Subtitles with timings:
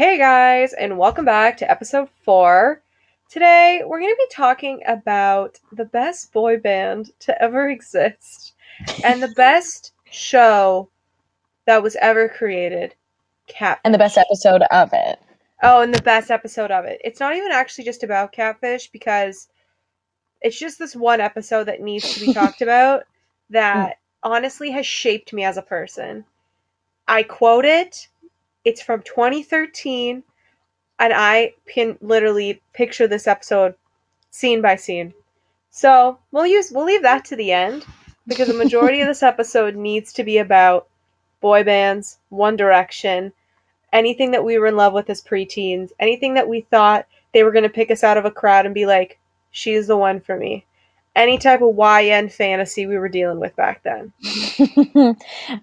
[0.00, 2.80] Hey guys, and welcome back to episode four.
[3.28, 8.54] Today we're going to be talking about the best boy band to ever exist
[9.04, 10.88] and the best show
[11.66, 12.94] that was ever created.
[13.46, 13.82] Catfish.
[13.84, 15.20] and the best episode of it.
[15.62, 16.98] Oh, and the best episode of it.
[17.04, 19.48] It's not even actually just about Catfish because
[20.40, 23.02] it's just this one episode that needs to be talked about
[23.50, 24.32] that hmm.
[24.32, 26.24] honestly has shaped me as a person.
[27.06, 28.08] I quote it.
[28.64, 30.22] It's from 2013,
[30.98, 33.74] and I can literally picture this episode
[34.30, 35.14] scene by scene.
[35.70, 37.84] So we'll use we'll leave that to the end
[38.26, 40.88] because the majority of this episode needs to be about
[41.40, 43.32] boy bands, One Direction,
[43.92, 47.52] anything that we were in love with as preteens, anything that we thought they were
[47.52, 49.18] going to pick us out of a crowd and be like,
[49.50, 50.66] she's the one for me.
[51.16, 54.12] Any type of YN fantasy we were dealing with back then.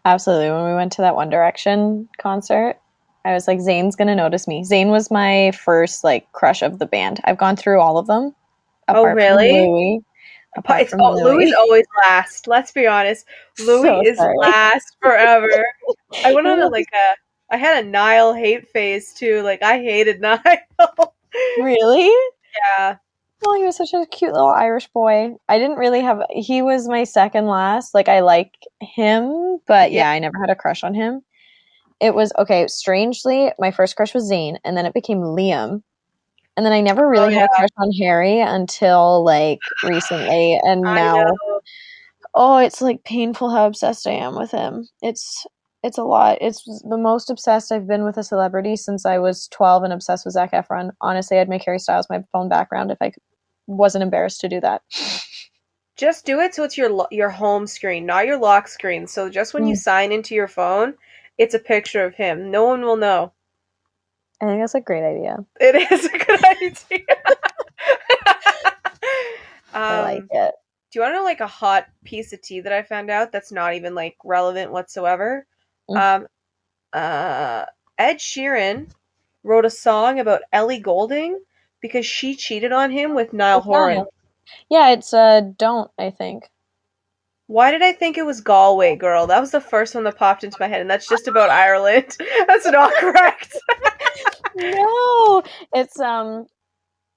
[0.06, 0.52] Absolutely.
[0.52, 2.80] When we went to that One Direction concert,
[3.28, 4.64] I was like, Zayn's gonna notice me.
[4.64, 7.20] Zayn was my first like crush of the band.
[7.26, 8.34] I've gone through all of them.
[8.88, 9.52] Oh, from really?
[9.52, 10.02] Louis.
[10.56, 11.24] Apart from oh, Louis.
[11.34, 12.48] Louis always last.
[12.48, 13.26] Let's be honest.
[13.60, 14.34] Louis So is sorry.
[14.40, 15.50] last forever.
[16.26, 19.42] I went on a, like a, I had a Niall hate phase too.
[19.42, 20.40] Like I hated Niall.
[21.60, 22.10] Really?
[22.78, 22.96] yeah.
[23.42, 25.36] Well, he was such a cute little Irish boy.
[25.50, 26.22] I didn't really have.
[26.32, 27.94] He was my second last.
[27.94, 30.12] Like I like him, but yeah, Yeah.
[30.12, 31.22] I never had a crush on him.
[32.00, 32.68] It was okay.
[32.68, 35.82] Strangely, my first crush was Zayn, and then it became Liam,
[36.56, 40.82] and then I never really Oh, had a crush on Harry until like recently, and
[40.82, 41.24] now
[42.36, 44.88] oh, it's like painful how obsessed I am with him.
[45.02, 45.46] It's
[45.84, 46.38] it's a lot.
[46.42, 50.26] It's the most obsessed I've been with a celebrity since I was 12 and obsessed
[50.26, 50.92] with Zac Efron.
[51.02, 53.12] Honestly, I'd make Harry Styles my phone background if I
[53.68, 54.82] wasn't embarrassed to do that.
[55.96, 59.08] Just do it so it's your lo- your home screen, not your lock screen.
[59.08, 59.80] So just when you Mm.
[59.80, 60.94] sign into your phone,
[61.38, 62.52] it's a picture of him.
[62.52, 63.34] No one will know.
[64.42, 65.38] I think that's a great idea.
[65.60, 67.06] It is a good idea.
[69.74, 70.54] I like Um, it.
[70.92, 73.32] Do you want to know like a hot piece of tea that I found out
[73.32, 75.46] that's not even like relevant whatsoever?
[75.90, 75.98] Mm.
[76.22, 76.28] Um,
[76.94, 77.66] uh,
[77.98, 78.90] Ed Sheeran
[79.44, 81.40] wrote a song about Ellie Goulding
[81.82, 84.06] because she cheated on him with Niall Horan.
[84.70, 86.50] Yeah, it's uh don't, I think.
[87.48, 89.28] Why did I think it was Galway Girl?
[89.28, 92.16] That was the first one that popped into my head, and that's just about Ireland.
[92.48, 93.58] that's not correct.
[94.56, 95.44] No,
[95.74, 96.48] it's um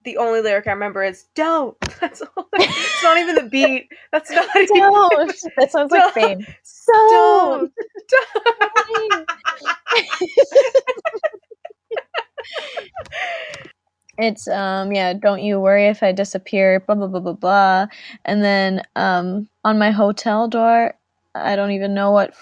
[0.05, 2.49] the only lyric I remember is "Don't." That's all.
[2.55, 3.89] It's not even the beat.
[4.13, 4.69] That's not even.
[4.77, 5.33] don't.
[5.57, 6.47] That sounds like fame.
[7.11, 7.73] Don't.
[8.11, 9.27] Don't.
[14.21, 17.87] It's um yeah don't you worry if i disappear blah blah blah blah blah.
[18.25, 20.95] And then um on my hotel door
[21.35, 22.35] i don't even know what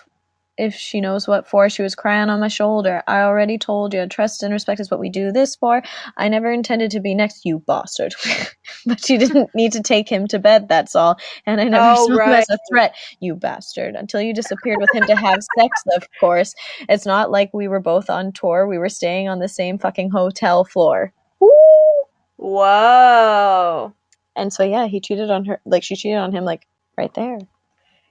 [0.59, 3.03] if she knows what for she was crying on my shoulder.
[3.06, 5.83] I already told you trust and respect is what we do this for.
[6.16, 8.15] I never intended to be next you bastard.
[8.87, 11.16] But she didn't need to take him to bed that's all.
[11.47, 14.93] And i never Oh, saw him as a threat you bastard until you disappeared with
[14.93, 16.55] him to have sex of course.
[16.89, 20.10] It's not like we were both on tour we were staying on the same fucking
[20.10, 21.12] hotel floor
[22.38, 23.93] Whoa.
[24.37, 25.60] And so yeah, he cheated on her.
[25.66, 26.44] Like she cheated on him.
[26.44, 26.66] Like
[26.97, 27.38] right there.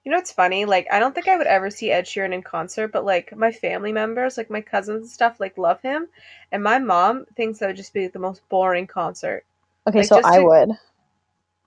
[0.04, 0.64] You know what's funny?
[0.64, 3.52] Like, I don't think I would ever see Ed Sheeran in concert, but like my
[3.52, 6.08] family members, like my cousins and stuff, like love him,
[6.54, 9.44] and my mom thinks that would just be the most boring concert.
[9.86, 10.70] Okay, Like, so I to- would.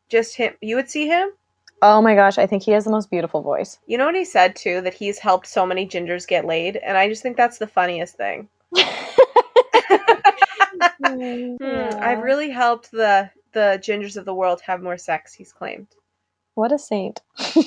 [0.09, 0.55] Just him.
[0.63, 1.33] You would see him.
[1.83, 3.79] Oh my gosh, I think he has the most beautiful voice.
[3.87, 4.81] You know what he said too?
[4.81, 8.17] That he's helped so many gingers get laid, and I just think that's the funniest
[8.17, 8.49] thing.
[11.61, 15.35] Hmm, I've really helped the the gingers of the world have more sex.
[15.35, 15.89] He's claimed.
[16.55, 17.21] What a saint.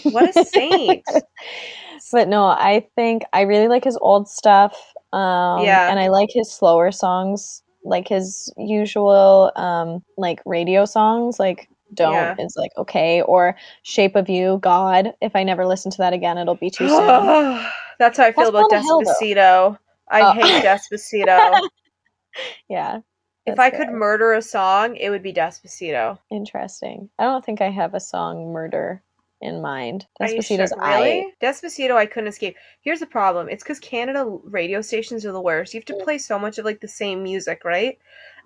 [0.03, 1.03] What a saint!
[2.11, 4.75] but no, I think I really like his old stuff.
[5.13, 5.89] Um, Yeah.
[5.89, 12.13] And I like his slower songs, like his usual um, like radio songs, like Don't
[12.13, 12.35] Yeah.
[12.45, 15.13] is like okay, or Shape of You, God.
[15.21, 16.99] If I never listen to that again, it'll be too soon.
[17.99, 19.01] That's how I feel That's about not a hell.
[19.01, 19.77] Despacito.
[20.09, 20.31] I Oh.
[20.33, 21.59] hate Despacito.
[22.69, 22.99] yeah.
[23.45, 26.17] If I could murder a song, it would be Despacito.
[26.31, 27.09] Interesting.
[27.19, 29.01] I don't think I have a song murder
[29.41, 30.07] in mind.
[30.21, 30.83] Despacito's sure?
[30.83, 30.99] I.
[31.01, 31.33] really?
[31.41, 32.55] Despacito, I couldn't escape.
[32.81, 35.73] Here's the problem: it's because Canada radio stations are the worst.
[35.73, 37.97] You have to play so much of like the same music, right?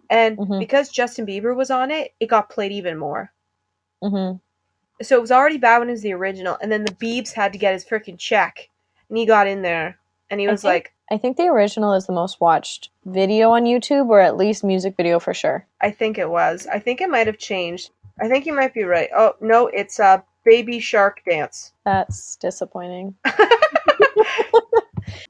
[0.10, 0.60] And Mhm.
[0.60, 3.32] because Justin Bieber was on it, it got played even more.
[4.02, 4.34] hmm
[5.02, 7.54] So it was already bad when it was the original, and then the Biebs had
[7.54, 8.70] to get his freaking check,
[9.10, 11.94] and he got in there, and he I was think- like, I think the original
[11.94, 15.66] is the most watched video on YouTube, or at least music video for sure.
[15.80, 16.68] I think it was.
[16.68, 17.92] I think it might have changed.
[18.20, 19.10] I think you might be right.
[19.16, 21.72] Oh no, it's uh, Baby Shark Dance.
[21.86, 23.16] That's disappointing.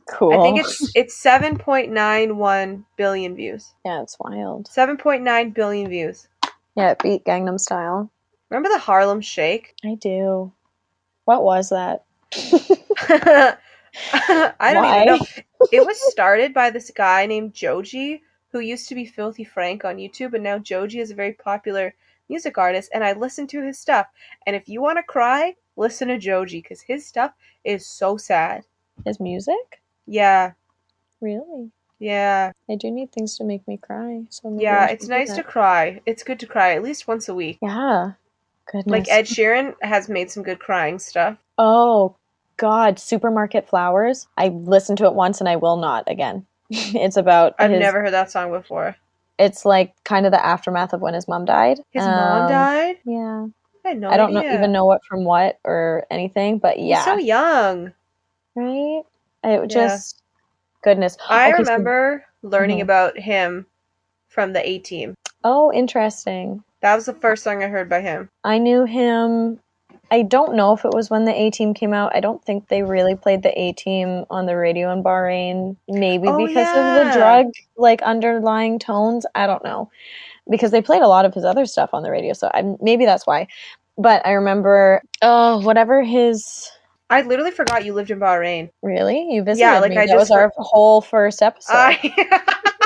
[0.09, 0.39] Cool.
[0.39, 3.73] I think it's it's seven point nine one billion views.
[3.85, 4.67] yeah, it's wild.
[4.67, 6.27] Seven point nine billion views.
[6.75, 8.09] Yeah, it beat Gangnam Style.
[8.49, 9.75] Remember the Harlem Shake?
[9.85, 10.51] I do.
[11.25, 12.05] What was that?
[14.59, 15.03] I don't Why?
[15.03, 15.25] even know.
[15.71, 18.21] It was started by this guy named Joji,
[18.51, 21.93] who used to be Filthy Frank on YouTube, and now Joji is a very popular
[22.29, 22.91] music artist.
[22.93, 24.07] And I listen to his stuff.
[24.45, 27.31] And if you want to cry, listen to Joji because his stuff
[27.63, 28.63] is so sad.
[29.05, 29.81] His music?
[30.05, 30.53] Yeah,
[31.19, 31.71] Really?
[31.99, 34.23] yeah, I do need things to make me cry.
[34.29, 34.87] So yeah.
[34.87, 36.01] It's nice to cry.
[36.05, 37.57] It's good to cry at least once a week.
[37.61, 38.11] Yeah.
[38.71, 38.91] Goodness.
[38.91, 41.37] Like Ed Sheeran has made some good crying stuff.
[41.57, 42.15] Oh
[42.57, 44.27] God, Supermarket Flowers.
[44.37, 46.45] I listened to it once and I will not again.
[46.69, 48.95] it's about I've his, never heard that song before.
[49.39, 51.79] It's like kind of the aftermath of when his mom died.
[51.91, 52.95] His mom Um, died.
[53.05, 53.45] Yeah.
[53.85, 57.05] I no I don't know even know what from what or anything, but He's yeah,
[57.05, 57.93] so young.
[58.55, 59.03] right.
[59.43, 59.65] It Yeah.
[59.67, 60.21] just
[60.83, 61.17] goodness.
[61.29, 62.83] I Okay, so- remember learning Mhm.
[62.83, 63.65] about him
[64.27, 65.13] from the A Team.
[65.43, 66.63] oh, interesting.
[66.81, 68.29] That was the first song I heard by him.
[68.43, 69.59] I knew him.
[70.09, 72.15] I don't know if it was when the A Team came out.
[72.15, 75.75] I don't think they really played the A Team on the radio in Bahrain.
[75.87, 79.25] Maybe Oh, because of the drug like underlying tones.
[79.35, 79.89] I don't know.
[80.49, 83.05] Because they played a lot of his other stuff on the radio, so I, maybe
[83.05, 83.47] that's why.
[83.97, 86.71] But I remember, oh, whatever his.
[87.09, 88.69] I literally forgot you lived in Bahrain.
[88.81, 89.97] Really, you visited Yeah, like, me.
[89.97, 91.73] I that was just our whole first episode.
[91.73, 92.73] I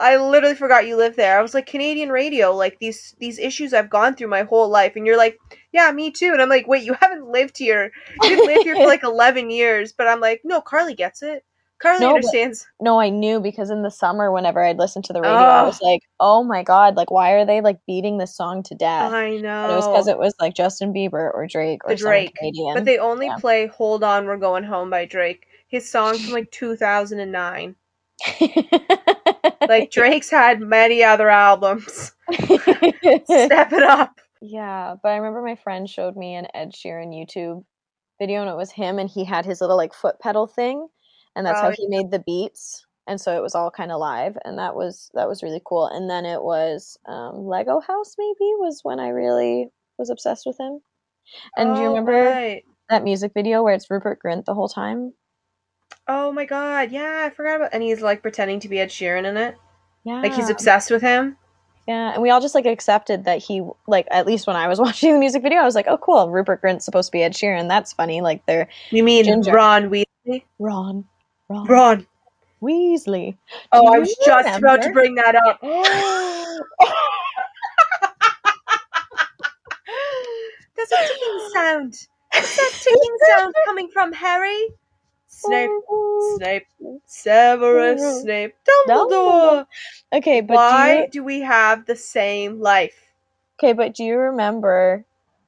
[0.00, 1.38] I literally forgot you lived there.
[1.38, 4.96] I was like Canadian radio, like these these issues I've gone through my whole life,
[4.96, 5.38] and you're like,
[5.72, 6.30] yeah, me too.
[6.32, 7.92] And I'm like, wait, you haven't lived here.
[8.22, 9.92] You didn't live here for like 11 years.
[9.92, 11.44] But I'm like, no, Carly gets it.
[11.80, 12.66] Carly No, but- understands.
[12.80, 15.64] No, I knew because in the summer, whenever I'd listen to the radio, I Oh.
[15.66, 16.94] was like, "Oh my god!
[16.96, 20.06] Like, why are they like beating this song to death?" I And it was because
[20.06, 22.34] it was like Justin Bieber or Drake or The Drake.
[22.36, 22.74] Canadian.
[22.74, 23.36] But they only Yeah.
[23.40, 25.46] play "Hold On, We're Going Home" by Drake.
[25.68, 27.76] His song from like 2009.
[29.68, 32.12] Like Drake's had many other albums.
[33.24, 34.20] Step it up.
[34.40, 37.64] yeah, but I remember my friend showed me an Ed Sheeran YouTube
[38.20, 40.88] video, and it was him, and he had his little like foot pedal thing,
[41.36, 42.86] and that's Oh, how he made the beats.
[43.06, 45.86] And so it was all kind of live, and that was that was really cool.
[45.88, 49.68] And then it was um, Lego House, maybe was when I really
[49.98, 50.80] was obsessed with him.
[51.56, 52.64] And do you Oh, remember right.
[52.90, 55.14] that music video where it's Rupert Grint the whole time?
[56.12, 57.70] Oh my god, yeah, I forgot about.
[57.72, 59.56] And he's like pretending to be Ed Sheeran in it.
[60.02, 61.36] Yeah, Like he's obsessed with him.
[61.86, 64.80] yeah, and we all just like accepted that he like at least when I was
[64.86, 67.34] watching the music video, I was like, oh cool, Rupert Grint's supposed to be Ed
[67.34, 67.68] Sheeran.
[67.68, 68.20] That's funny.
[68.22, 69.52] Like they're You mean Ginger.
[69.52, 70.42] Ron Weasley?
[70.58, 71.04] Ron,
[71.48, 72.06] Ron, Ron.
[72.60, 73.36] Weasley.
[73.70, 75.60] Oh, I was just about to bring that up.
[80.76, 81.94] There's a ticking sound.
[82.32, 84.68] What's that ticking sound coming from, Harry?
[85.32, 87.00] Snape, oh, Snape, oh.
[87.06, 88.04] Severus oh.
[88.04, 88.22] Dumbledore.
[88.22, 88.54] Snape,
[88.88, 89.66] Dumbledore.
[90.12, 93.10] Okay, but Why do you, do we have the same life?
[93.60, 95.04] okay, but do you remember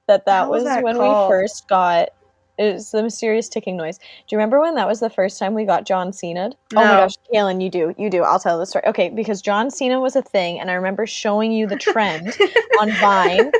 [0.06, 1.30] that that was was that when called?
[1.30, 2.10] we first got
[2.58, 3.98] it was the mysterious ticking noise.
[3.98, 6.50] Do you remember when that was the first time we got John Cena?
[6.72, 8.22] Oh my gosh, Kaylin, you do, you do.
[8.22, 8.84] I'll tell the story.
[8.86, 12.36] Okay, because John Cena was a thing, and I remember showing you the trend
[12.80, 13.52] on Vine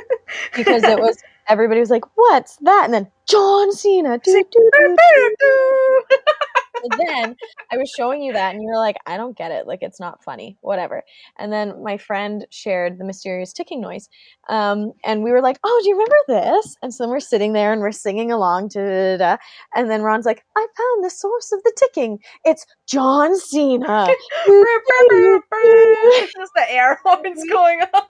[0.55, 1.17] because it was
[1.47, 4.19] everybody was like, "What's that?" And then John Cena.
[6.97, 7.35] then
[7.71, 9.67] I was showing you that, and you were like, "I don't get it.
[9.67, 10.57] Like, it's not funny.
[10.61, 11.03] Whatever."
[11.37, 14.09] And then my friend shared the mysterious ticking noise,
[14.49, 17.53] um, and we were like, "Oh, do you remember this?" And so then we're sitting
[17.53, 19.37] there and we're singing along, da, da, da, da.
[19.75, 22.19] and then Ron's like, "I found the source of the ticking.
[22.43, 24.07] It's John Cena."
[26.35, 28.01] Just the air horns going on.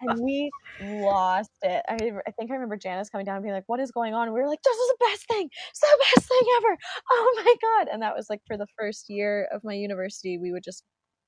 [0.00, 1.82] And we lost it.
[1.88, 1.94] I,
[2.26, 4.34] I think I remember Janice coming down and being like, "What is going on?" And
[4.34, 5.48] we were like, "This is the best thing.
[5.70, 6.76] It's the best thing ever.
[7.10, 10.52] Oh my god!" And that was like for the first year of my university, we
[10.52, 10.84] would just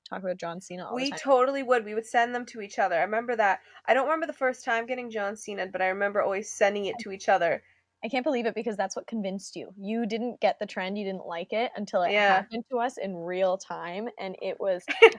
[0.09, 1.19] talk about John Cena all We the time.
[1.19, 1.83] totally would.
[1.85, 2.95] We would send them to each other.
[2.95, 3.61] I remember that.
[3.85, 6.99] I don't remember the first time getting John Cena, but I remember always sending it
[6.99, 7.63] to each other.
[8.03, 9.73] I can't believe it because that's what convinced you.
[9.77, 12.37] You didn't get the trend, you didn't like it until it Yeah.
[12.37, 14.85] happened to us in real time, and it was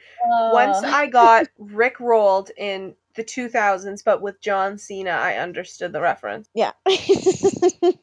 [0.51, 5.93] Once uh, I got Rick rolled in the 2000s, but with John Cena, I understood
[5.93, 6.49] the reference.
[6.55, 6.73] yeah,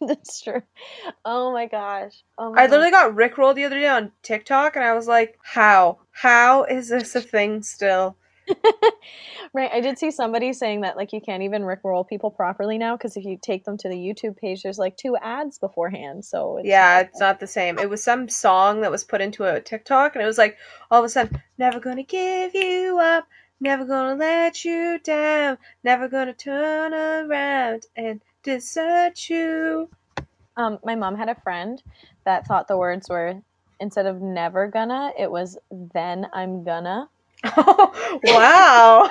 [0.01, 0.61] that's true.
[1.25, 2.23] Oh my gosh!
[2.37, 2.71] Oh my I gosh.
[2.71, 5.99] literally got Rick rolled the other day on TikTok, and I was like, "How?
[6.11, 8.15] How is this a thing still?"
[9.53, 12.95] Right, I did see somebody saying that like you can't even rickroll people properly now
[12.95, 16.23] because if you take them to the YouTube page, there's like two ads beforehand.
[16.23, 17.77] So it's yeah, not- it's not the same.
[17.77, 20.57] It was some song that was put into a TikTok, and it was like
[20.89, 23.27] all of a sudden, never gonna give you up,
[23.61, 29.89] never gonna let you down, never gonna turn around and desert you.
[30.57, 31.81] Um, my mom had a friend
[32.25, 33.41] that thought the words were
[33.79, 37.09] instead of never gonna, it was then I'm gonna.
[38.23, 39.09] wow.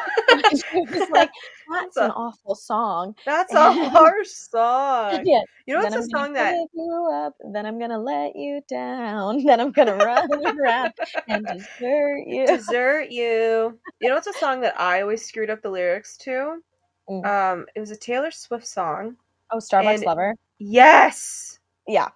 [0.50, 1.30] she was like,
[1.72, 3.14] that's an awful song.
[3.26, 5.22] That's a harsh song.
[5.24, 5.40] Yeah.
[5.66, 8.36] You know then what's a I'm song gonna that you up, then I'm gonna let
[8.36, 10.92] you down, then I'm gonna run around
[11.28, 12.46] and desert you.
[12.46, 13.78] desert you.
[14.00, 16.60] You know what's a song that I always screwed up the lyrics to?
[17.08, 17.26] Mm.
[17.26, 19.16] Um, it was a Taylor Swift song.
[19.50, 20.34] Oh, Starbucks and- lover.
[20.58, 21.58] Yes.
[21.88, 22.08] Yeah.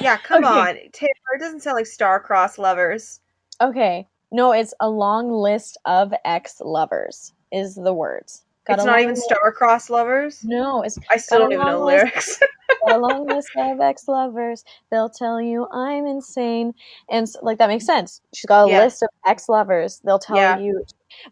[0.00, 0.54] Yeah, come Okay.
[0.54, 0.74] on.
[0.92, 3.20] Taylor it doesn't sound like star-crossed lovers.
[3.60, 4.06] Okay.
[4.30, 7.32] No, it's a long list of ex lovers.
[7.50, 8.42] Is the words.
[8.66, 10.44] Got it's not even star-crossed lovers.
[10.44, 12.04] No, it's I still don't even know list.
[12.04, 12.40] lyrics.
[12.86, 14.64] a long list of ex lovers.
[14.90, 16.74] They'll tell you I'm insane,
[17.08, 18.20] and s- like that makes sense.
[18.34, 18.80] She's got a Yeah.
[18.80, 20.00] list of ex lovers.
[20.04, 20.58] They'll tell Yeah.
[20.58, 20.84] you.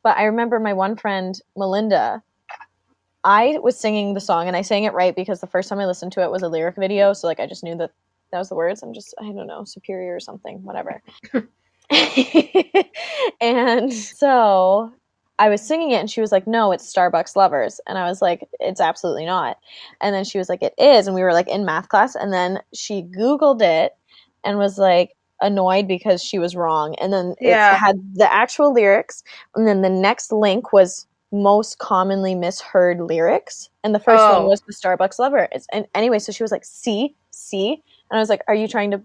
[0.02, 2.22] But I remember my one friend Melinda.
[3.24, 5.86] I was singing the song, and I sang it right because the first time I
[5.86, 7.12] listened to it was a lyric video.
[7.12, 7.90] So like I just knew that
[8.32, 8.82] that was the words.
[8.82, 11.02] I'm just I don't know superior or something, whatever.
[13.40, 14.92] and so
[15.38, 17.80] I was singing it and she was like, No, it's Starbucks Lovers.
[17.86, 19.58] And I was like, It's absolutely not.
[20.00, 21.06] And then she was like, It is.
[21.06, 22.14] And we were like in math class.
[22.14, 23.94] And then she Googled it
[24.44, 25.12] and was like
[25.42, 26.94] annoyed because she was wrong.
[26.96, 27.74] And then Yeah.
[27.74, 29.22] it had the actual lyrics.
[29.54, 33.68] And then the next link was most commonly misheard lyrics.
[33.84, 34.40] And the first Oh.
[34.40, 35.48] one was the Starbucks Lover.
[35.52, 37.82] It's, and anyway, so she was like, See, see.
[38.10, 39.02] And I was like, Are you trying to.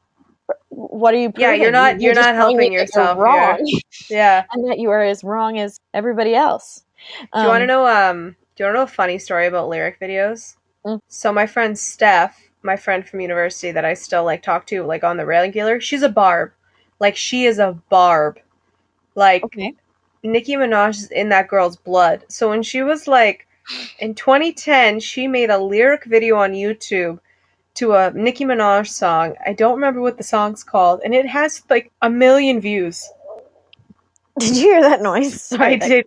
[0.69, 3.23] What are you Yeah, you're not- you're just not helping you're yourself here.
[3.25, 3.59] wrong
[4.09, 4.45] yeah.
[4.51, 6.83] and that you are as wrong as everybody else.
[7.33, 7.87] Do you want to Um, know?
[7.87, 10.55] Um, do you want to know a funny story about lyric videos?
[10.85, 10.99] Mm.
[11.07, 15.03] So my friend Steph, my friend from university that I still like talk to, like
[15.03, 16.51] on the regular, she's a barb.
[16.99, 18.39] Like she is a barb.
[19.15, 19.73] Like Okay.
[20.23, 22.25] Nicki Minaj is in that girl's blood.
[22.27, 23.47] So when she was like
[23.99, 27.19] in 2010, she made a lyric video on YouTube
[27.75, 29.35] to a Nicki Minaj song.
[29.45, 33.07] I don't remember what the song's called, and it has like a million views.
[34.39, 35.41] Did you hear that noise?
[35.41, 36.05] Sorry, I that- did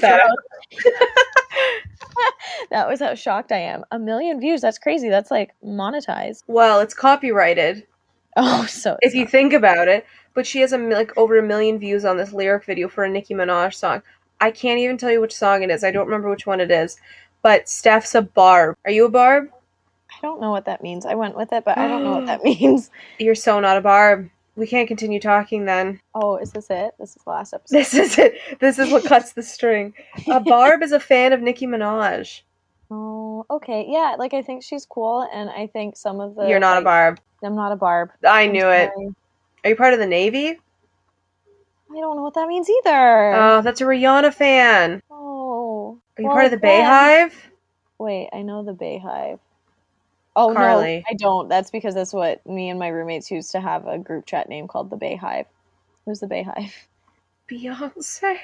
[0.00, 0.36] that
[2.70, 3.84] that was how shocked I am.
[3.90, 4.60] A million views.
[4.60, 5.08] That's crazy.
[5.08, 6.42] That's like monetized.
[6.46, 7.86] Well, it's copyrighted.
[8.36, 10.06] Oh, so if you think about it.
[10.34, 13.10] But she has a like over a million views on this lyric video for a
[13.10, 14.02] Nicki Minaj song.
[14.40, 15.82] I can't even tell you which song it is.
[15.82, 16.96] I don't remember which one it is.
[17.42, 18.76] But Steph's a barb.
[18.84, 19.48] Are you a barb?
[20.18, 21.06] I don't know what that means.
[21.06, 22.90] I went with it, but I don't know what that means.
[23.18, 24.28] You're so not a barb.
[24.56, 26.00] We can't continue talking then.
[26.16, 26.92] Oh, is this it?
[26.98, 27.76] This is the last episode.
[27.78, 28.34] This is it.
[28.58, 29.94] This is what cuts the string.
[30.28, 32.40] A barb is a fan of Nicki Minaj.
[32.90, 33.86] Oh, okay.
[33.88, 36.48] Yeah, like I think she's cool, and I think some of the.
[36.48, 37.20] You're not a barb.
[37.42, 38.10] I'm not a barb.
[38.26, 38.90] I knew it.
[39.62, 40.58] Are you part of the Navy?
[41.90, 43.34] I don't know what that means either.
[43.34, 45.02] Oh, that's a Rihanna fan.
[45.10, 45.98] oh.
[46.16, 46.84] Are you well, part of the then-
[47.30, 47.32] Beyhive?
[47.98, 49.38] Wait, I know the Bayhive.
[50.40, 50.98] Oh Carly.
[50.98, 51.48] no, I don't.
[51.48, 54.68] That's because that's what me and my roommates used to have a group chat name
[54.68, 55.46] called the Bayhive.
[56.06, 56.70] Who's the Bayhive?
[57.50, 58.36] Beyonce?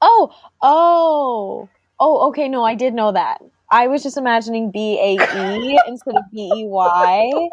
[0.00, 2.28] Oh, oh, oh.
[2.28, 3.42] Okay, no, I did know that.
[3.68, 7.30] I was just imagining B A E instead of B E Y.
[7.32, 7.50] That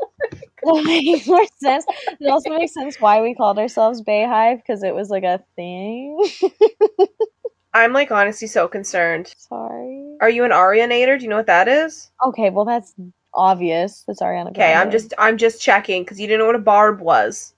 [0.68, 1.86] oh makes more sense.
[2.20, 6.24] It also makes sense why we called ourselves Bayhive because it was like a thing.
[7.74, 9.34] I'm like honestly so concerned.
[9.40, 10.18] Sorry.
[10.22, 11.18] Are you an Arianator?
[11.18, 12.12] Do you know what that is?
[12.24, 12.94] Okay, well that's
[13.34, 14.04] obvious.
[14.08, 14.50] That's Ariana.
[14.52, 17.54] Okay, I'm just I'm just checking because you didn't know what a barb was.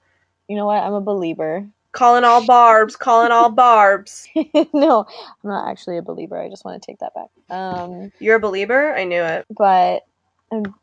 [0.47, 0.81] You know what?
[0.83, 1.67] I'm a believer.
[1.91, 4.27] Calling all barbs, calling all barbs.
[4.73, 6.37] no, I'm not actually a believer.
[6.37, 7.29] I just want to take that back.
[7.49, 8.93] Um, You're a believer?
[8.93, 9.45] I knew it.
[9.49, 10.03] but
[10.51, 10.75] I'm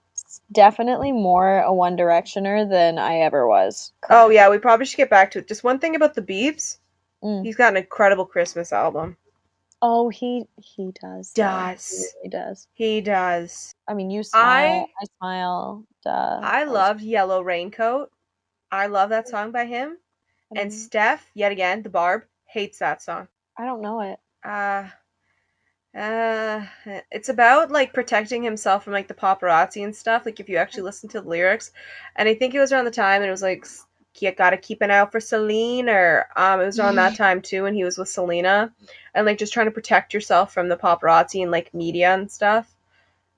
[0.52, 3.92] definitely more a One Directioner than I ever was.
[4.08, 5.48] Oh yeah, we probably should get back to it.
[5.48, 6.78] Just one thing about the Biebs.
[7.22, 7.44] Mm.
[7.44, 9.16] He's got an incredible Christmas album.
[9.84, 11.32] Oh, he he does.
[11.32, 12.14] Does.
[12.22, 12.68] He does.
[12.72, 13.74] He does.
[13.88, 14.88] I mean, you smile.
[15.00, 15.84] I, I smile.
[16.04, 16.40] Duh.
[16.42, 18.10] I loved Yellow Raincoat.
[18.70, 19.98] I love that song by him.
[20.54, 20.72] And.
[20.72, 23.26] Steph, yet again, the Barb, hates that song.
[23.58, 24.18] I don't know it.
[24.44, 24.88] Uh
[25.94, 26.64] uh
[27.10, 30.82] it's about like protecting himself from like the paparazzi and stuff like if you actually
[30.82, 31.70] listen to the lyrics
[32.16, 33.66] and i think it was around the time and it was like
[34.20, 37.40] you gotta keep an eye out for Celine or um it was around that time
[37.40, 38.72] too when he was with Selena
[39.14, 42.74] and like just trying to protect yourself from the paparazzi and like media and stuff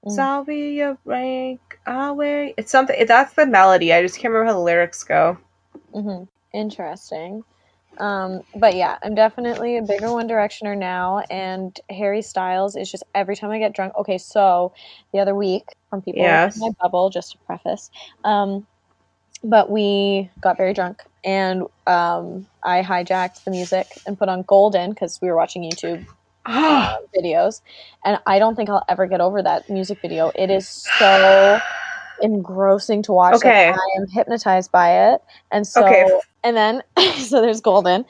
[0.07, 0.29] so Mm.
[0.29, 4.53] I'll be your rank I'll wear it's something that's the melody I just can't remember
[4.53, 5.39] how the lyrics go
[5.93, 7.45] hmm Interesting.
[7.99, 13.05] Um, but yeah, I'm definitely a bigger One Directioner now, and Harry Styles is just
[13.15, 13.95] every time I get drunk.
[13.99, 14.73] Okay, so
[15.13, 16.57] the other week from people Yes.
[16.57, 17.91] in my bubble, just to preface,
[18.25, 18.67] um,
[19.45, 24.91] but we got very drunk, and um, I hijacked the music and put on Golden
[24.91, 26.05] because we were watching YouTube
[26.47, 27.61] uh, videos,
[28.05, 30.33] and I don't think I'll ever get over that music video.
[30.35, 31.61] It is so
[32.23, 33.35] engrossing to watch.
[33.35, 33.69] Like, Okay.
[33.69, 35.21] I am hypnotized by it.
[35.53, 36.05] And so Okay.
[36.43, 36.83] and then
[37.19, 38.05] so there's Golden.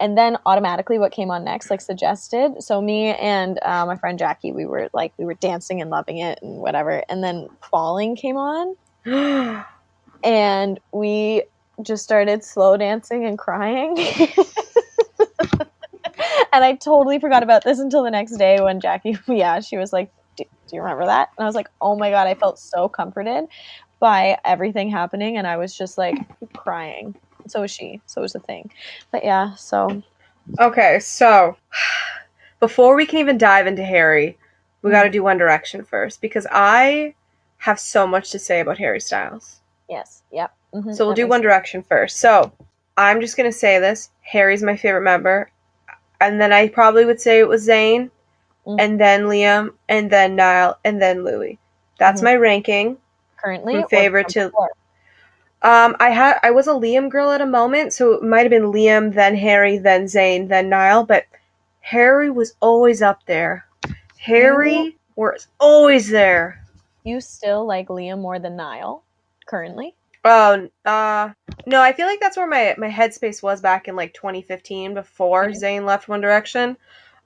[0.00, 2.62] And then automatically what came on next, like suggested.
[2.62, 6.18] So me and uh, my friend Jackie, we were like we were dancing and loving
[6.18, 7.02] it and whatever.
[7.08, 8.76] And then Falling came on
[10.22, 11.44] and we
[11.82, 13.96] just started slow dancing and crying.
[16.52, 19.92] and I totally forgot about this until the next day when Jackie, yeah, she was
[19.92, 21.30] like, do, do you remember that?
[21.36, 23.44] And I was like, oh my God, I felt so comforted
[24.00, 25.36] by everything happening.
[25.36, 26.16] And I was just like
[26.52, 27.14] crying.
[27.46, 28.00] So was she.
[28.06, 28.70] So was the thing.
[29.10, 30.02] But yeah, so
[30.58, 31.56] okay, so
[32.60, 34.36] before we can even dive into Harry,
[34.82, 35.12] we got to mm.
[35.12, 37.14] do One Direction first because I
[37.58, 39.57] have so much to say about Harry Styles.
[39.88, 40.52] Yes, yep.
[40.74, 42.18] mhm, So we'll that do One Direction first.
[42.18, 42.52] So
[42.96, 45.50] I'm just gonna say this: Harry's my favorite member,
[46.20, 48.10] and then I probably would say it was Zayn,
[48.66, 48.76] Mhm.
[48.80, 51.58] and then Liam, and then Niall, and then Louis.
[51.98, 52.24] That's Mhm.
[52.24, 52.98] my ranking.
[53.40, 54.70] currently from or favorite to- before?
[55.62, 58.50] Um, I had I was a Liam girl at a moment, so it might have
[58.50, 61.24] been Liam, then Harry, then Zayn, then Niall, but
[61.80, 63.64] Harry was always up there.
[64.18, 66.60] Harry was always there.
[67.04, 69.02] you still like Liam more than Niall
[69.48, 69.94] currently?
[70.24, 71.30] Oh, uh,
[71.66, 75.46] no, I feel like that's where my my headspace was back in like 2015 before
[75.46, 75.62] Mhm.
[75.62, 76.76] Zayn left One Direction.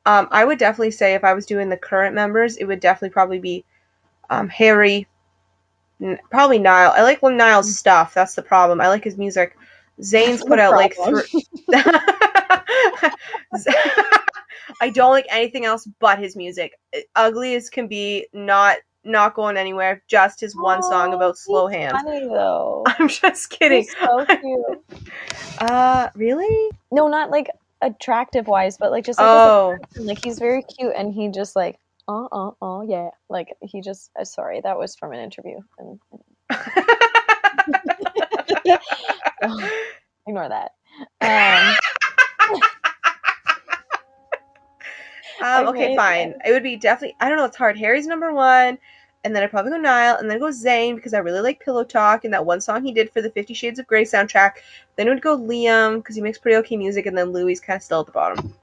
[0.07, 3.13] Um, I would definitely say if I was doing the current members, it would definitely
[3.13, 3.65] probably be
[4.31, 5.07] um, Harry,
[6.01, 6.93] n- probably Niall.
[6.95, 8.15] I like Niall's stuff.
[8.15, 8.81] That's the problem.
[8.81, 9.57] I like his music.
[10.01, 11.47] Zayn's put out like three.
[14.81, 16.79] I don't like anything else but his music.
[17.15, 20.03] Ugly as can be, not not going anywhere.
[20.09, 21.93] Just his one song Oh, about slow hands.
[21.93, 22.83] Funny though.
[22.99, 23.83] I'm just kidding.
[23.83, 25.03] He's so cute.
[25.59, 26.71] Uh, really?
[26.91, 27.51] No, not like
[27.83, 31.79] attractive wise, but like just like, Oh, like he's very cute and he just like
[32.09, 36.01] oh oh oh yeah like he just uh, sorry that was from an interview and
[40.27, 40.73] ignore that.
[41.21, 41.77] Um,
[45.41, 46.35] um, okay, fine.
[46.45, 47.17] It would be definitely.
[47.21, 47.45] I don't know.
[47.45, 47.79] It's hard.
[47.79, 48.79] Harry's number one,
[49.25, 51.85] and then I'd probably go Niall, and then go Zayn because I really like Pillow
[51.85, 54.55] Talk and that one song he did for the Fifty Shades of Grey soundtrack.
[54.97, 57.77] Then it would go Liam because he makes pretty okay music, and then Louis kind
[57.77, 58.55] of still at the bottom.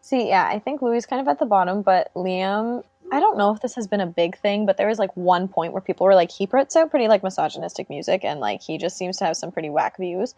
[0.00, 2.84] see, yeah, I think Louis is kind of at the bottom, but Liam.
[3.12, 5.46] I don't know if this has been a big thing, but there was like one
[5.46, 8.78] point where people were like, he puts out pretty like misogynistic music, and like he
[8.78, 10.34] just seems to have some pretty whack views.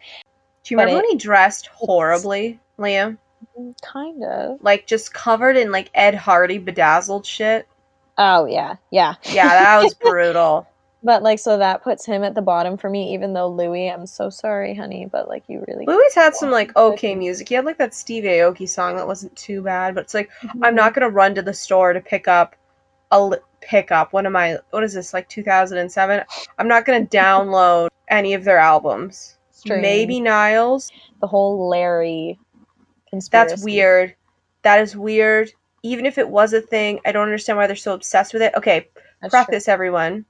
[0.63, 3.17] Do you But remember it- when he dressed horribly, Liam?
[3.81, 4.59] Kind of.
[4.61, 7.67] Like just covered in like Ed Hardy bedazzled shit.
[8.17, 9.15] Oh yeah, yeah.
[9.23, 10.67] Yeah, that was brutal.
[11.03, 13.13] But like, so that puts him at the bottom for me.
[13.13, 15.85] Even though Louis, I'm so sorry, honey, but like you really.
[15.85, 17.49] Louis had some like okay music.
[17.49, 20.63] He had like that Steve Aoki song that wasn't too bad, but it's like mm-hmm.
[20.63, 22.55] I'm not gonna run to the store to pick up
[23.11, 26.23] a li- pick up one of my what is this like 2007.
[26.57, 29.37] I'm not gonna download any of their albums.
[29.51, 29.81] Strange.
[29.81, 30.91] Maybe Niles.
[31.19, 32.37] the whole Larry
[33.09, 33.49] conspiracy.
[33.55, 34.15] That's weird.
[34.63, 35.51] That is weird.
[35.83, 38.53] Even if it was a thing, I don't understand why they're so obsessed with it.
[38.55, 38.87] Okay,
[39.21, 39.45] That's true.
[39.49, 40.25] this, everyone.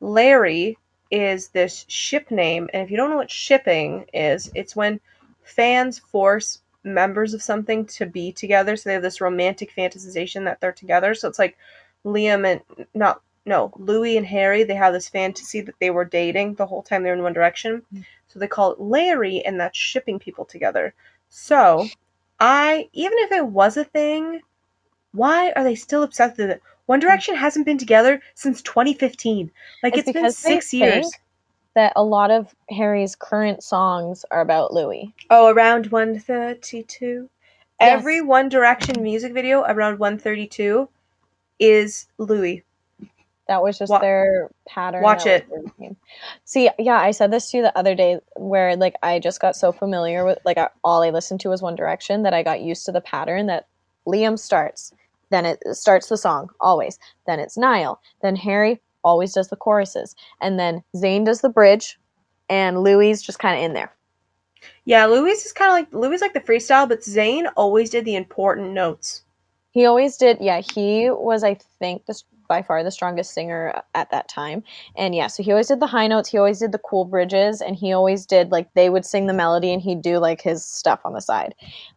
[0.00, 0.78] Larry
[1.10, 4.98] is this ship name, and if you don't know what shipping is, it's when
[5.42, 8.76] fans force members of something to be together.
[8.76, 11.14] So they have this romantic fantasization that they're together.
[11.14, 11.56] So it's like
[12.04, 14.64] Liam and not no Louis and Harry.
[14.64, 17.82] They have this fantasy that they were dating the whole time they're in One Direction.
[17.94, 18.04] Mm.
[18.28, 20.94] So they call it Larry, and that's shipping people together.
[21.34, 21.86] So
[22.38, 24.42] I even if it was a thing,
[25.12, 26.62] why are they still obsessed with it?
[26.84, 27.06] One hmm.
[27.06, 29.50] Direction hasn't been together since 2015.
[29.82, 31.10] Like It's it's been six years.
[31.74, 35.14] That a lot of Harry's current songs are about Louis.
[35.30, 37.30] Oh, around 132.
[37.80, 37.98] Yes.
[37.98, 40.86] Every One Direction music video around 132
[41.58, 42.62] is Louis.
[43.52, 45.02] That was just Wa- their pattern.
[45.02, 45.96] watch that was their theme.
[46.46, 49.56] See, yeah, I said this to you the other day where like I just got
[49.56, 52.62] so familiar with like I, all I listened to was One Direction that I got
[52.62, 53.68] used to the pattern that
[54.08, 54.94] Liam starts,
[55.28, 60.16] then it starts the song always, then it's Niall, then Harry always does the choruses,
[60.40, 61.98] and then Zayn does the bridge,
[62.48, 63.92] and Louis just kind of in there.
[64.86, 68.16] Yeah, Louis is kind of like Louis like the freestyle, but Zayn always did the
[68.16, 69.24] important notes.
[69.72, 70.38] He always did.
[70.40, 74.62] Yeah, he was, I think, this by far the strongest singer at that time.
[74.94, 76.28] And yeah, so he always did the high notes.
[76.28, 79.32] He always did the cool bridges, and he always did like they would sing the
[79.32, 81.54] melody, and he'd do like his stuff on the side.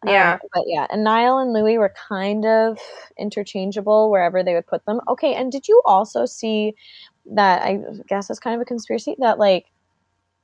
[0.08, 0.38] Um, Yeah.
[0.54, 2.80] but yeah, and Niall and Louis were kind of
[3.18, 5.02] interchangeable wherever they would put them.
[5.10, 6.74] Okay, and did you also see
[7.26, 7.64] that?
[7.64, 9.66] I guess it's kind of a conspiracy that like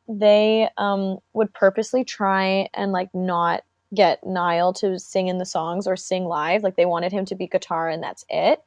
[0.09, 5.87] they um would purposely try and like not get Niall to sing in the songs
[5.87, 6.63] or sing live.
[6.63, 8.59] Like they wanted him to be guitar and that's it.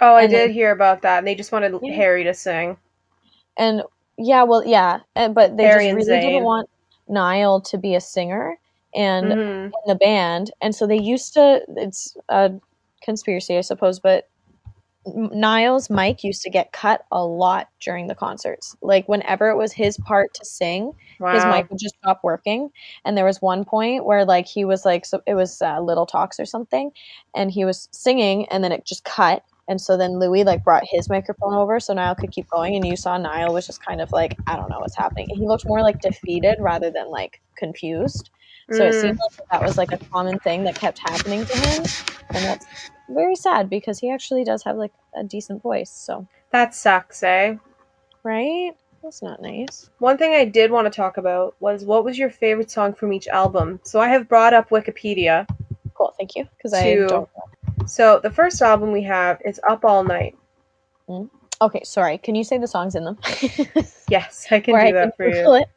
[0.00, 1.18] Oh, I And did hear about that.
[1.18, 1.94] And they just wanted Yeah.
[1.94, 2.76] Harry to sing.
[3.56, 3.82] And
[4.16, 6.22] yeah, well, yeah, uh, but they Harry just really Zayn.
[6.22, 6.68] didn't want
[7.08, 8.58] Niall to be a singer
[8.94, 9.64] and Mhm.
[9.66, 11.62] in the band, and so they used to.
[11.76, 12.52] It's a
[13.02, 14.28] conspiracy, I suppose, but
[15.06, 18.76] Niall's mic used to get cut a lot during the concerts.
[18.82, 21.32] Like whenever it was his part to sing, Wow.
[21.32, 22.70] his mic would just stop working.
[23.04, 26.06] And there was one point where like he was like, so it was uh, Little
[26.06, 26.90] Talks or something,
[27.34, 29.42] and he was singing, and then it just cut.
[29.68, 32.86] And so then Louis like brought his microphone over so Niall could keep going, and
[32.86, 35.26] you saw Niall was just kind of like, I don't know what's happening.
[35.30, 38.30] He looked more like defeated rather than like confused.
[38.72, 39.00] So it Mm.
[39.00, 41.84] seemed like that was like a common thing that kept happening to him,
[42.34, 42.66] and that's
[43.08, 45.90] very sad because he actually does have like a decent voice.
[45.90, 47.56] So That sucks, eh?
[48.24, 49.88] right, that's not nice.
[49.98, 53.12] One thing I did want to talk about was what was your favorite song from
[53.12, 53.80] each album?
[53.84, 55.46] So I have brought up Wikipedia.
[55.94, 56.46] Cool, thank you.
[56.56, 57.28] Because I don't.
[57.88, 60.36] So the first album we have is Up All Night.
[61.60, 62.18] Okay, sorry.
[62.18, 63.18] Can you say the songs in them?
[64.08, 65.62] Yes, I can Or do I that for Google you.
[65.62, 65.68] it.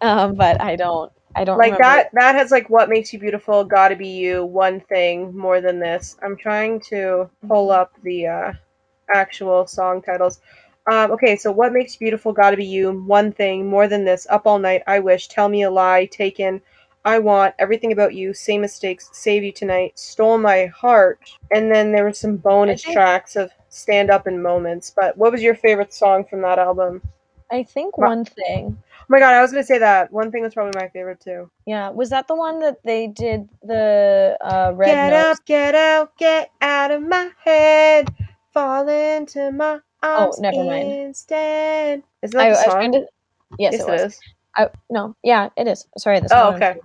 [0.00, 1.12] Um, but I don't.
[1.34, 4.80] I don't Like that that has like what makes you beautiful, gotta be you, one
[4.80, 6.16] thing, more than this.
[6.22, 8.52] I'm trying to pull up the uh,
[9.14, 10.40] actual song titles.
[10.90, 14.26] Um, okay, so what makes you beautiful, gotta be you, one thing, more than this,
[14.30, 16.62] up all night, I wish, tell me a lie, taken,
[17.08, 21.18] I want, everything about you, same mistakes, save you tonight, stole my heart,
[21.50, 24.92] and then there were some bonus think- tracks of stand up and moments.
[24.94, 27.00] But what was your favorite song from that album?
[27.50, 28.76] I think one thing.
[29.00, 30.12] Oh my god, I was gonna say that.
[30.12, 31.50] One thing was probably my favorite too.
[31.64, 35.36] Yeah, was that the one that they did the uh, red get nose?
[35.38, 38.14] up, get out, get out of my head,
[38.52, 40.92] fall into my arms Oh, never mind.
[40.92, 42.02] instead.
[42.22, 42.92] Is that I, the song?
[42.92, 43.06] to.
[43.58, 44.02] Yes, yes, it was.
[44.02, 44.20] is.
[44.56, 45.86] I, no, yeah, it is.
[45.96, 46.76] Sorry, the Oh, okay.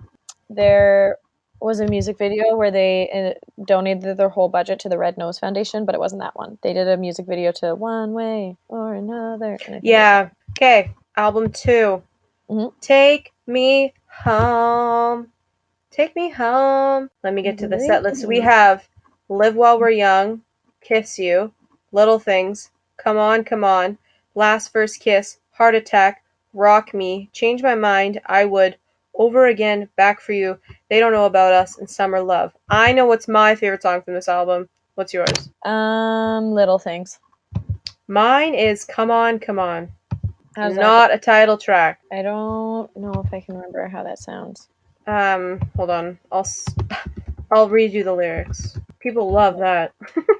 [0.50, 1.18] There
[1.60, 5.38] was a music video where they uh, donated their whole budget to the Red Nose
[5.38, 6.58] Foundation, but it wasn't that one.
[6.62, 9.52] They did a music video to One Way or Another.
[9.52, 10.28] and I think it was Yeah.
[10.50, 10.90] Okay.
[11.16, 12.02] Album 2
[12.50, 12.72] Mhm.
[12.80, 15.28] Take me home.
[15.90, 17.08] Take me home.
[17.22, 18.26] Let me get to the set list.
[18.26, 18.86] We have
[19.28, 20.42] Live While We're Young,
[20.80, 21.52] Kiss You,
[21.92, 23.96] Little Things, Come On, Come On,
[24.34, 28.76] Last First Kiss, Heart Attack, Rock Me, Change My Mind, I Would,
[29.16, 30.58] Over Again, Back for You,
[30.90, 32.52] They Don't Know About Us, and Summer Love.
[32.68, 34.68] I know what's my favorite song from this album.
[34.96, 35.50] What's yours?
[35.64, 37.18] Um, Little Things.
[38.08, 39.88] Mine is Come On, Come On.
[40.56, 40.80] How's that?
[40.80, 42.00] Not a title track.
[42.12, 44.68] I don't know if I can remember how that sounds.
[45.06, 46.18] Um, hold on.
[46.30, 46.66] I'll s-
[47.52, 48.78] I'll read you the lyrics.
[49.00, 49.92] People love that.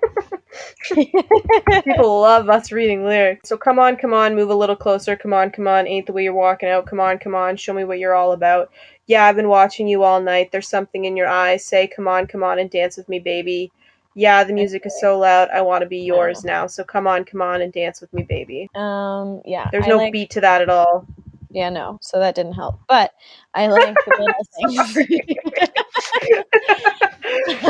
[0.93, 3.49] People love us reading lyrics.
[3.49, 5.17] So come on, come on, move a little closer.
[5.17, 6.87] Come on, come on, ain't the way you're walking out.
[6.87, 8.71] Come on, come on, show me what you're all about.
[9.07, 10.51] Yeah, I've been watching you all night.
[10.53, 11.65] There's something in your eyes.
[11.65, 13.71] Say, come on, come on, and dance with me, baby.
[14.15, 15.49] Yeah, the music is so loud.
[15.51, 16.67] I want to be yours now.
[16.69, 18.69] So come on, come on, and dance with me, baby.
[18.75, 19.69] Um, yeah.
[19.73, 21.07] There's I no like- beat to that at all.
[21.55, 21.99] Yeah, no.
[22.03, 22.81] So that didn't help.
[22.89, 23.13] But
[23.55, 24.97] I like the Little Things.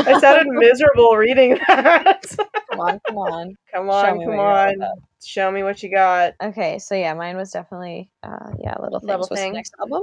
[0.07, 2.25] I sounded miserable reading that.
[2.71, 3.55] come on, come on.
[3.71, 5.01] come on, me come what you're all on.
[5.23, 6.33] Show me what you got.
[6.41, 9.51] Okay, so yeah, mine was definitely uh yeah, Little Things Little was Thing.
[9.51, 10.01] the next album.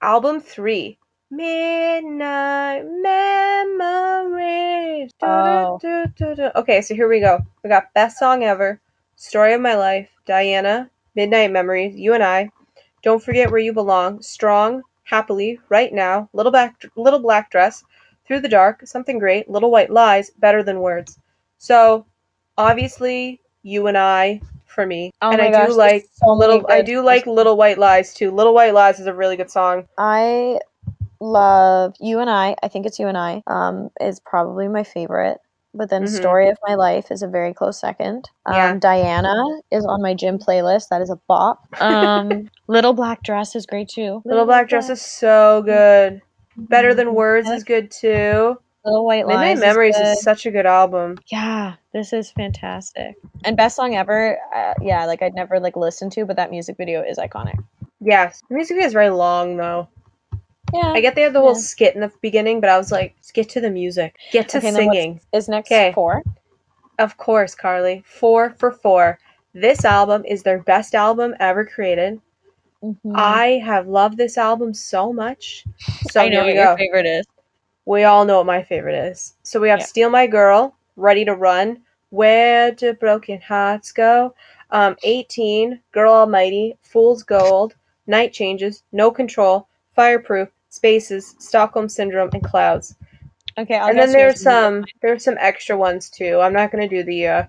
[0.00, 0.98] Album three.
[1.28, 2.84] Midnight
[3.78, 5.10] Memories.
[5.22, 5.80] Oh.
[6.56, 7.40] Okay, so here we go.
[7.64, 8.80] We got Best Song Ever,
[9.16, 12.50] Story of My Life, Diana, Midnight Memories, You and I,
[13.02, 17.84] Don't Forget Where You Belong, Strong, Happily, Right Now, Little Black, Little Black Dress,
[18.26, 21.18] Through the Dark, Something Great, Little White Lies, Better Than Words.
[21.58, 22.06] So,
[22.56, 25.12] obviously, You and I for me.
[25.20, 27.26] Oh and I gosh, do like so little I do like.
[27.26, 28.30] Little White Lies too.
[28.30, 29.86] Little White Lies is a really good song.
[29.98, 30.58] I
[31.20, 32.56] love You and I.
[32.62, 33.42] I think it's You and I.
[33.46, 35.38] Um, is probably my favorite.
[35.74, 36.08] But then Mhm.
[36.08, 38.28] Story of My Life is a very close second.
[38.44, 38.74] Um, Yeah.
[38.78, 39.34] Diana
[39.70, 40.88] is on my gym playlist.
[40.90, 41.66] That is a bop.
[41.80, 44.20] Um, Little Black Dress is great too.
[44.24, 46.20] Little Black Dress is so good.
[46.56, 47.14] Better Than Mhm.
[47.14, 48.58] Words is good too.
[48.84, 49.38] Little White Lies.
[49.38, 51.16] Midnight Memories is, is, such a good album.
[51.30, 53.14] Yeah, this is fantastic.
[53.44, 54.38] And best song ever.
[54.54, 57.58] Uh, yeah, like I'd never like listened to, but that music video is iconic.
[58.00, 58.42] Yes.
[58.48, 59.88] The music video is very long though.
[60.72, 61.58] Yeah, I get they have the whole Yeah.
[61.60, 64.16] skit in the beginning, but I was like, get to the music.
[64.30, 65.20] Get to Okay, singing.
[65.32, 65.92] is next 'Kay.
[65.92, 66.22] four.
[66.98, 68.02] Of course, Carly.
[68.06, 69.18] Four for four.
[69.54, 72.20] This album is their best album ever created.
[72.82, 72.96] Mhm.
[73.14, 75.64] I have loved this album so much.
[76.10, 77.26] So I know we what your favorite is.
[77.84, 79.34] We all know what my favorite is.
[79.42, 79.86] So we have Yeah.
[79.86, 84.34] Steal My Girl, Ready to Run, Where Do Broken Hearts Go?
[84.70, 87.74] Um, 18, Girl Almighty, Fool's Gold,
[88.06, 92.96] Night Changes, No Control, Fireproof, Spaces, Stockholm Syndrome, and Clouds.
[93.58, 96.40] Okay, I'll and then there's some there's some extra ones too.
[96.40, 97.44] I'm not gonna do the uh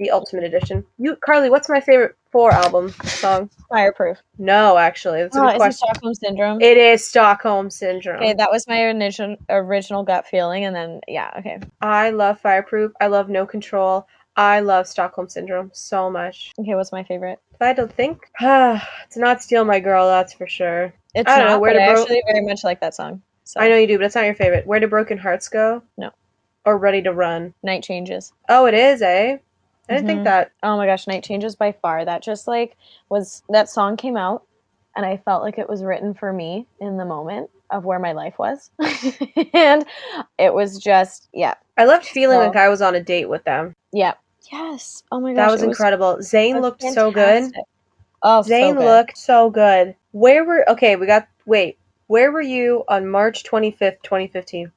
[0.00, 0.84] the Ultimate Edition.
[0.98, 3.48] You, Carly, what's my favorite four album song?
[3.68, 4.18] Fireproof.
[4.38, 5.86] No, actually, that's a Oh, good is it question.
[5.88, 6.60] Stockholm Syndrome?
[6.60, 8.16] It is Stockholm Syndrome.
[8.16, 11.60] okay, that was my initial original gut feeling, and then yeah, okay.
[11.80, 12.92] I love Fireproof.
[13.00, 14.06] I love No Control.
[14.36, 16.52] I love Stockholm Syndrome so much.
[16.58, 17.38] Okay, what's my favorite?
[17.52, 20.92] If I had to think, it's not Steal My Girl, that's for sure.
[21.14, 23.22] It's I don't not, know, where to I bro- actually very much like that song.
[23.44, 24.66] So I know you do, but it's not your favorite.
[24.66, 25.82] Where do Broken Hearts go?
[25.96, 26.10] No.
[26.64, 27.52] Or Ready to Run?
[27.62, 28.32] Night Changes.
[28.48, 29.36] Oh, it is, eh?
[29.88, 30.06] I didn't Mhm.
[30.06, 30.50] think that.
[30.62, 32.04] Oh my gosh, Night Changes by far.
[32.04, 32.76] That just like
[33.10, 34.44] was that song came out
[34.96, 38.12] and I felt like it was written for me in the moment of where my
[38.12, 38.70] life was.
[39.52, 39.84] and
[40.38, 41.54] it was just yeah.
[41.76, 43.74] I loved feeling So- like I was on a date with them.
[43.92, 44.14] Yeah.
[44.50, 45.02] Yes.
[45.12, 45.36] Oh my gosh.
[45.36, 46.16] That was it incredible.
[46.16, 47.52] Zayn was looked so good.
[48.24, 48.84] Oh, so Zayn good.
[48.84, 49.94] looked so good.
[50.12, 50.96] Where were okay?
[50.96, 51.78] We got wait.
[52.06, 54.72] Where were you on March twenty fifth, twenty fifteen?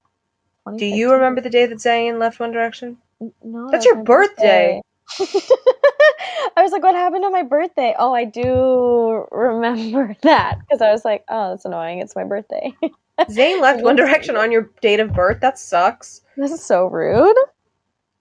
[0.75, 2.97] Do you remember the day that Zayn left One Direction?
[3.21, 4.81] No, That's that's your my birthday.
[5.19, 7.95] I was like, what happened to my birthday?
[7.97, 11.99] Oh, I do remember that because I was like, oh, that's annoying.
[11.99, 12.73] It's my birthday.
[13.21, 15.39] Zayn left One Direction on your date of birth.
[15.39, 16.21] That sucks.
[16.36, 17.36] this is so rude.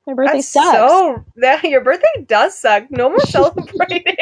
[0.06, 0.70] My birthday That's sucks.
[0.70, 2.84] so that your birthday does suck.
[2.90, 4.16] No more celebrating.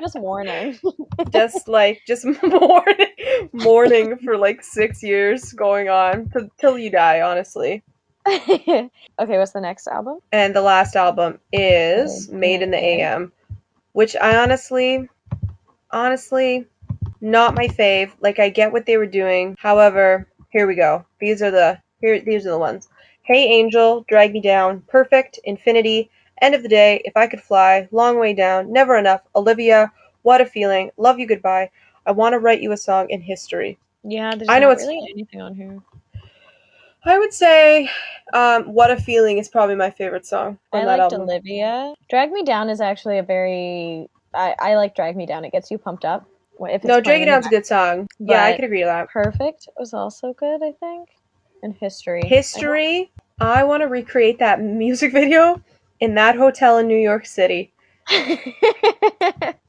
[0.00, 0.78] Just warning.
[1.30, 3.06] just like just mourning,
[3.52, 7.20] mourning for like six years going on t- till you die.
[7.20, 7.82] Honestly.
[8.28, 10.18] okay, what's the next album?
[10.32, 12.76] And the last album is Made in the.
[12.76, 13.32] AM,
[13.92, 15.08] which I honestly,
[15.90, 16.66] honestly,
[17.20, 18.12] not my fave.
[18.20, 19.56] Like I get what they were doing.
[19.58, 21.04] However, here we go.
[21.20, 22.20] These are the here.
[22.20, 22.88] These are the ones.
[23.22, 26.10] Hey Angel, Drag Me Down, Perfect, Infinity,
[26.42, 30.40] End of the Day, If I Could Fly, Long Way Down, Never Enough, Olivia, What
[30.40, 31.70] a Feeling, Love You Goodbye.
[32.06, 33.78] I want to write you a song in history.
[34.02, 35.80] Yeah, there's I know it's- really anything on here.
[37.04, 37.90] I would say,
[38.32, 41.22] um, What a Feeling is probably my favorite song on I that liked album.
[41.22, 41.94] Olivia.
[42.10, 44.08] Drag Me Down is actually a very.
[44.34, 45.44] I, I like Drag Me Down.
[45.44, 46.26] It gets you pumped up.
[46.60, 48.08] If it's No, Drag Me Down's a good song.
[48.18, 49.08] Yeah, I could agree to that.
[49.10, 51.08] Perfect was also good, I think.
[51.62, 52.22] And history.
[52.26, 53.10] History.
[53.40, 55.62] I want to recreate that music video
[56.00, 57.72] in that hotel in New York City.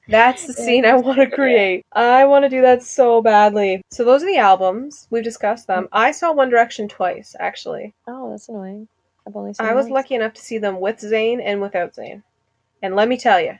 [0.07, 1.85] That's the scene I want to create.
[1.93, 3.81] I want to do that so badly.
[3.91, 5.07] So those are the albums.
[5.11, 5.83] We've discussed them.
[5.85, 5.97] Mm-hmm.
[5.97, 7.93] I saw One Direction twice, actually.
[8.07, 8.87] oh, that's annoying.
[9.27, 9.93] I've only seen I was once.
[9.93, 12.23] lucky enough to see them with Zayn and without Zayn.
[12.81, 13.59] And let me tell you,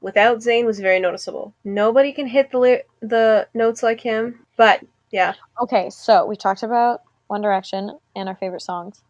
[0.00, 1.54] without Zayn was very noticeable.
[1.62, 4.44] Nobody can hit the li- the notes like him.
[4.56, 4.82] But
[5.12, 9.00] yeah, Okay, so we talked about One Direction and our favorite songs.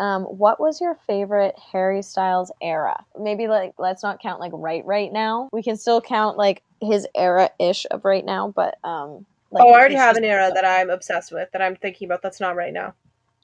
[0.00, 3.04] Um, what was your favorite Harry Styles era?
[3.18, 5.50] Maybe like let's not count like right right now.
[5.52, 9.26] We can still count like his era ish of right now, but um.
[9.52, 12.22] Like, oh, I already have an era that I'm obsessed with that I'm thinking about.
[12.22, 12.94] That's not right now.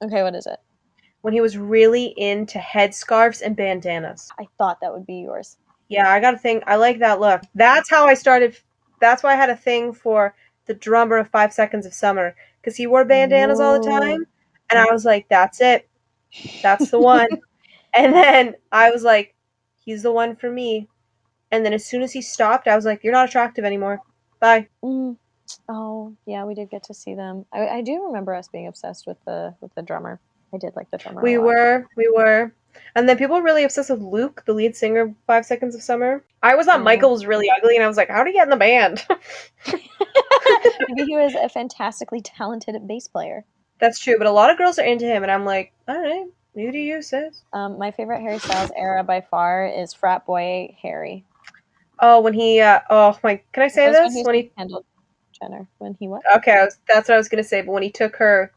[0.01, 0.59] Okay, what is it?
[1.21, 4.31] When he was really into headscarves and bandanas.
[4.39, 5.59] I thought that would be yours.
[5.89, 6.63] Yeah, I got a thing.
[6.67, 7.43] I like that look.
[7.55, 8.57] That's how I started.
[9.01, 10.35] That's why I had a thing for
[10.67, 14.27] the drummer of Five Seconds of Summer because he wore bandanas all the time,
[14.71, 15.89] and I was like, "That's it,
[16.63, 17.29] that's the one."
[17.95, 19.35] and then I was like,
[19.85, 20.89] "He's the one for me."
[21.51, 24.01] And then as soon as he stopped, I was like, "You're not attractive anymore.
[24.41, 25.17] Bye." Mm.
[25.69, 27.47] Oh yeah, we did get to see them.
[27.53, 30.21] I, I do remember us being obsessed with the with the drummer.
[30.53, 31.21] I did like the drummer.
[31.23, 32.53] We were, we were.
[32.95, 35.83] And then people were really obsessed with Luke, the lead singer of Five Seconds of
[35.83, 36.23] Summer.
[36.43, 36.85] I was thought Mhm.
[36.85, 39.05] Michael was really ugly, and I was like, "How did he get in the band?"
[40.89, 43.45] Maybe he was a fantastically talented bass player.
[43.81, 46.27] That's true, but a lot of girls are into him, and I'm like, all right,
[46.55, 47.43] you do you, sis.
[47.53, 51.25] Um, my favorite Harry Styles era by far is Frat Boy Harry.
[52.01, 54.15] Oh, when he, uh, oh my, can I say this?
[54.15, 54.85] When When he handled
[55.41, 55.67] Jenner.
[55.79, 56.23] When he what?
[56.37, 58.53] okay, I was, that's what I was gonna say, but when he took her,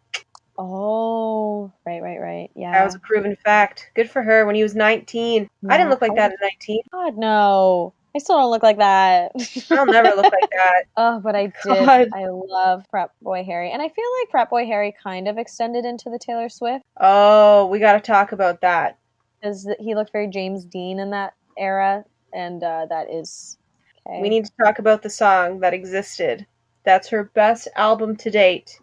[0.61, 2.51] Oh, right, right, right.
[2.53, 2.73] Yeah.
[2.73, 3.91] that was a proven fact.
[3.95, 4.45] Good for her.
[4.45, 6.81] When he was 19, I didn't look like that at 19.
[6.91, 7.93] God no.
[8.19, 9.31] I still don't look like that.
[9.71, 10.83] I'll never look like that.
[10.97, 11.85] Oh, but I did.
[11.85, 12.09] God.
[12.13, 15.85] I love Frat Boy Harry, and I feel like Frat Boy Harry kind of extended
[15.85, 18.97] into the Taylor Swift Oh, we got to talk about that.
[19.39, 22.03] because he looked very James Dean in that era,
[22.33, 23.57] and uh, that is
[24.05, 24.21] okay.
[24.21, 26.45] We need to talk about the song that existed.
[26.83, 28.77] That's her best album to date,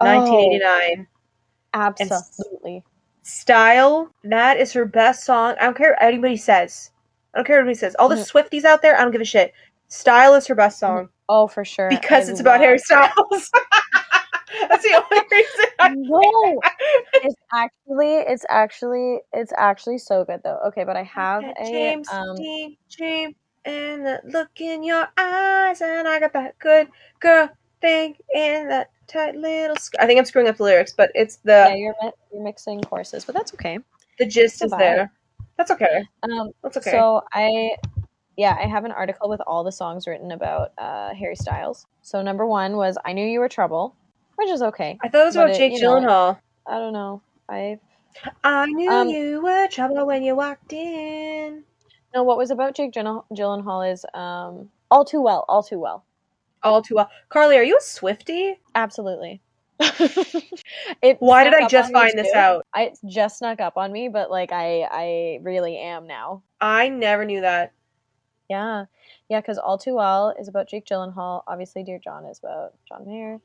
[0.00, 0.06] Oh.
[0.06, 1.08] 1989.
[1.74, 2.84] absolutely.
[3.22, 5.56] Style, that is her best song.
[5.60, 6.92] I don't care what anybody says.
[7.36, 7.94] I don't care what he says.
[7.98, 8.16] All the.
[8.16, 9.52] Swifties out there, I don't give a shit.
[9.88, 11.90] Style is her best song Oh, for sure.
[11.90, 13.10] because I it's about Harry Styles.
[14.70, 15.64] That's the only reason.
[15.78, 16.60] I No,
[17.22, 20.58] it's actually, it's actually, it's actually so good though.
[20.68, 22.36] Okay, but I have a James um.
[22.36, 23.34] Dean dream
[23.66, 26.88] and the look in your eyes, and I got that good
[27.20, 27.50] girl
[27.82, 29.76] thing in that tight little.
[29.76, 32.42] Sk- I think I'm screwing up the lyrics, but it's Yeah, the you're mi- you're
[32.44, 33.78] mixing courses, but that's okay.
[34.18, 35.12] the gist is there.
[35.56, 36.04] That's okay.
[36.22, 36.90] Um, That's okay.
[36.90, 37.76] So I,
[38.36, 41.86] yeah, I have an article with all the songs written about uh, Harry Styles.
[42.02, 43.94] So number one was "I Knew You Were Trouble,"
[44.36, 44.98] which is okay.
[45.02, 46.38] I thought it was about it- Jake you know, Gyllenhaal.
[46.66, 47.22] I don't know.
[47.48, 47.78] I
[48.44, 51.64] I knew Um, you were trouble when you walked in.
[52.14, 52.22] no.
[52.22, 56.04] What was about Jake Gyllen- Gyllenhaal is um, "All Too Well," "All Too Well."
[56.62, 57.08] All too well.
[57.28, 58.58] Carly, are you a Swifty?
[58.74, 59.40] Absolutely.
[61.02, 62.38] it Why did I just find this too.
[62.38, 62.66] out?
[62.72, 66.42] I it just snuck up on me, but like I I really am now.
[66.60, 67.72] I never knew that.
[68.48, 68.86] Yeah,
[69.28, 71.42] yeah, because All Too Well is about Jake Gyllenhaal.
[71.46, 73.40] Obviously, Dear John is about John Mayer.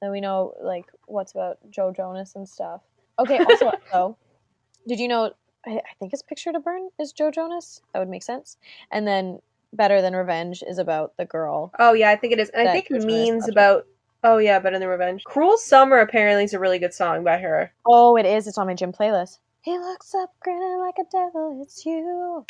[0.00, 2.82] Then we know like what's about Joe Jonas and stuff.
[3.18, 4.16] Okay, also though,
[4.88, 5.32] did you know?
[5.66, 7.80] I, I think his Picture to Burn is Joe Jonas.
[7.92, 8.58] That would make sense.
[8.90, 9.40] And then
[9.72, 11.72] Better Than Revenge is about the girl.
[11.78, 12.50] Oh yeah, I think it is.
[12.50, 13.86] And I think means about
[14.24, 15.22] Oh yeah, Better Than Revenge.
[15.24, 17.70] Cruel Summer apparently is a really good song by her.
[17.86, 18.46] Oh, it is.
[18.46, 19.38] It's on my gym playlist.
[19.60, 21.60] He looks up grinning like a devil.
[21.62, 22.46] It's you.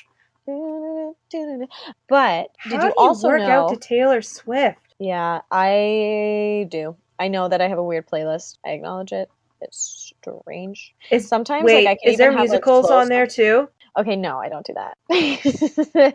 [2.09, 3.67] But did How you do also work know?
[3.67, 4.79] out to Taylor Swift?
[5.01, 6.97] Yeah, I do.
[7.19, 8.59] I know that I have a weird playlist.
[8.65, 9.29] I acknowledge it.
[9.61, 10.95] It's strange.
[11.11, 13.69] Is Sometimes, wait, like, I can is there even have, like, musicals on there too?
[13.97, 16.15] Okay, no, I don't do that.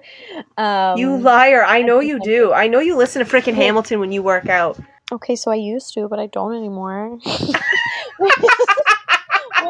[0.58, 1.64] um, you liar!
[1.66, 2.54] I know you do.
[2.54, 3.64] I know you listen to frickin' Yeah.
[3.64, 4.78] Hamilton when you work out.
[5.12, 7.10] Okay, so I used to, but I don't anymore.
[8.18, 8.32] when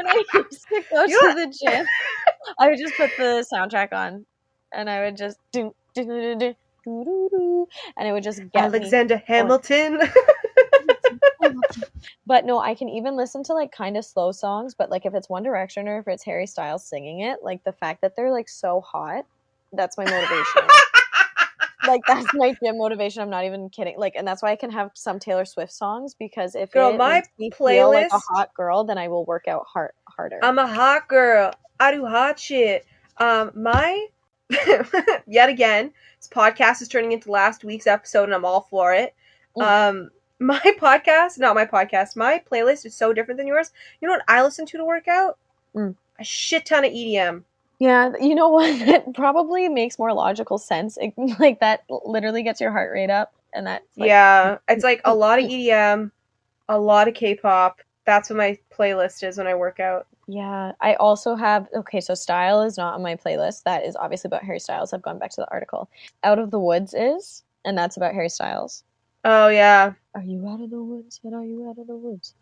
[0.07, 1.85] I used to go to the gym,
[2.59, 4.25] I would just put the soundtrack on,
[4.73, 8.39] and I would just do do do do do do do, and it would just
[8.51, 8.77] get me.
[8.77, 9.99] Alexander Hamilton.
[12.25, 15.15] But no, I can even listen to like kind of slow songs, but like if
[15.15, 18.31] it's One Direction or if it's Harry Styles singing it, like the fact that they're
[18.31, 19.25] like so hot,
[19.73, 20.61] that's my motivation.
[21.89, 23.21] Like that's my gym motivation.
[23.21, 23.97] I'm not even kidding.
[23.97, 27.23] Like, and that's why I can have some Taylor Swift songs because if Girl, my
[27.37, 30.39] me feel like a hot girl, then I will work out hard harder.
[30.41, 31.51] I'm a hot girl.
[31.79, 32.85] I do hot shit.
[33.17, 34.07] Um, my
[35.27, 39.13] yet again, this podcast is turning into last week's episode, and I'm all for it.
[39.57, 39.89] Mm.
[39.89, 43.71] Um, my podcast, not my podcast, my playlist is so different than yours.
[44.01, 45.37] You know what I listen to to work out?
[45.75, 45.95] Mm.
[46.19, 47.43] A shit ton of EDM.
[47.79, 48.79] Yeah, you know what?
[48.85, 50.97] That probably makes more logical sense.
[51.01, 55.01] It, like that literally gets your heart rate up, and that's like, yeah, it's like
[55.05, 56.11] a lot of EDM,
[56.67, 57.79] a lot of K-pop.
[58.05, 60.07] That's what my playlist is when I work out.
[60.27, 63.63] Yeah, I also have okay, so Style is not on my playlist.
[63.63, 64.93] That is obviously about Harry Styles.
[64.93, 65.89] I've gone back to the article.
[66.23, 68.83] Out of the Woods is, and that's about Harry Styles.
[69.25, 71.19] Oh yeah, Are you out of the woods?
[71.23, 72.33] And are you out of the woods?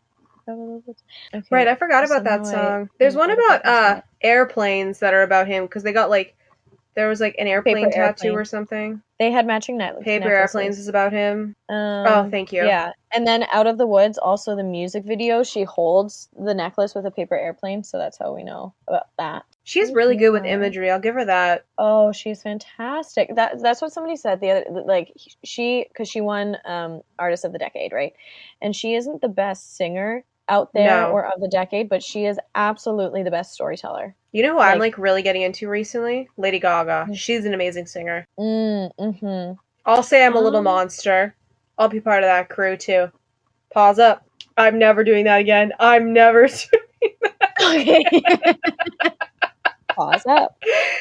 [0.48, 1.04] Out of the woods.
[1.34, 1.48] Okay.
[1.52, 1.68] right.
[1.68, 2.90] I forgot about that song.
[3.00, 6.36] There's one about uh airplanes that are about him because they got like
[6.98, 8.38] there was like an airplane Paper tattoo airplane.
[8.40, 9.02] or something.
[9.20, 11.56] They had matching net Paper airplanes is about him.
[11.70, 12.66] Um, oh, thank you.
[12.66, 15.44] Yeah, and then Out of the Woods, also the music video.
[15.44, 19.46] She holds the necklace with a paper airplane, so that's how we know about that.
[19.64, 20.90] She's really good with imagery.
[20.90, 21.66] I'll give her that.
[21.78, 23.36] Oh, she's fantastic.
[23.36, 27.52] That that's what somebody said the other like she because she won um artist of
[27.52, 28.14] the decade, right?
[28.60, 31.12] And she isn't the best singer out there No.
[31.12, 34.16] or of the decade, but she is absolutely the best storyteller.
[34.32, 36.30] You know who I'm Like- like really getting into recently?
[36.38, 37.08] Lady Gaga.
[37.10, 37.16] Mm.
[37.18, 38.26] She's an amazing singer.
[38.40, 39.54] Mm, mm-hmm.
[39.86, 41.36] I'll say I'm a little Um, monster.
[41.78, 43.12] I'll be part of that crew too.
[43.74, 44.24] Paws up.
[44.58, 45.72] I'm never doing that again.
[45.80, 46.48] I'm never.
[47.00, 47.54] Doing that.
[47.62, 48.04] Okay.
[49.90, 50.56] Paws up.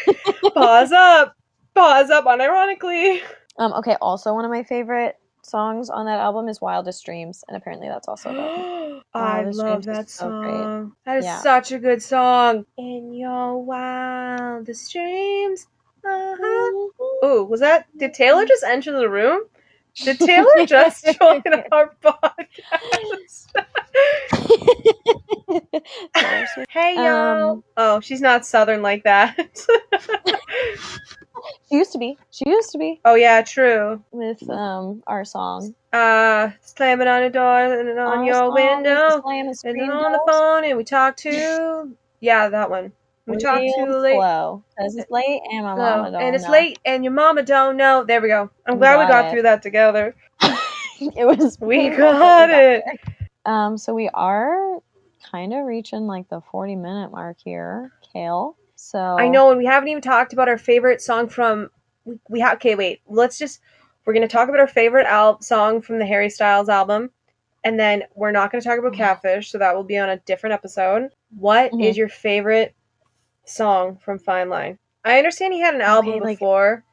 [0.55, 1.35] Paws up.
[1.75, 2.25] Paws up.
[2.25, 3.21] Unironically.
[3.59, 5.17] Um, okay, also one of my favorite
[5.49, 9.03] songs on that album is Wildest Dreams, and apparently that's also about.
[9.15, 10.63] I love Dreams that so great.
[10.65, 10.93] song.
[11.07, 11.41] That is Yeah.
[11.41, 12.67] such a good song.
[12.77, 15.67] In your wildest dreams.
[16.05, 17.25] Uh-huh.
[17.25, 17.87] Ooh, was that?
[17.97, 19.43] Did Taylor just enter the room?
[20.05, 23.47] Did Taylor just join our podcast?
[26.71, 27.53] Hey y'all.
[27.53, 29.37] Um, oh, she's not southern like that.
[31.69, 32.17] She used to be.
[32.31, 34.03] She used to be oh yeah, true.
[34.13, 35.75] with um our song.
[35.93, 40.23] Uh, slamming on a door and on Our your window and and then on the
[40.27, 42.93] phone and we talk to yeah that one.
[43.27, 44.15] We talk too late.
[44.15, 46.53] because it's late and my mama don't and it's know.
[46.53, 48.05] late and your mama don't know.
[48.05, 48.51] There we go.
[48.67, 49.31] I'm glad we got got it.
[49.33, 50.15] through that together.
[51.01, 52.85] it was We got it.
[53.45, 54.79] Um, so we are
[55.33, 58.57] kind of reaching like the forty minute mark here, Kale.
[58.87, 61.71] So I know, and we haven't even talked about our favorite song from.
[62.05, 62.77] We, we have okay.
[62.77, 63.59] Wait, let's just.
[64.05, 67.11] We're gonna talk about our favorite al- song from the Harry Styles album,
[67.65, 68.99] and then we're not gonna talk about Mhm.
[68.99, 71.11] Catfish, so that will be on a different episode.
[71.37, 71.97] What is Mhm.
[71.97, 72.77] your favorite
[73.45, 74.79] song from Fine Line?
[75.05, 76.85] I understand he had an album Okay, like- before.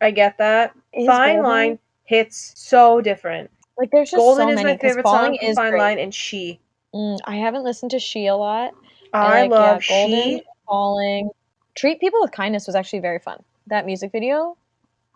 [0.00, 0.72] I get that.
[0.94, 3.50] Fine Golden- Line hits so different.
[3.76, 4.72] Like there's just Golden so is many.
[4.72, 5.80] my favorite song from is Fine great.
[5.80, 6.60] Line, and She.
[6.94, 8.72] Mm, I haven't listened to She a lot.
[9.12, 10.42] I like, love yeah, Golden, She.
[10.66, 11.30] Falling.
[11.74, 13.42] Treat People with Kindness was actually very fun.
[13.66, 14.56] That music video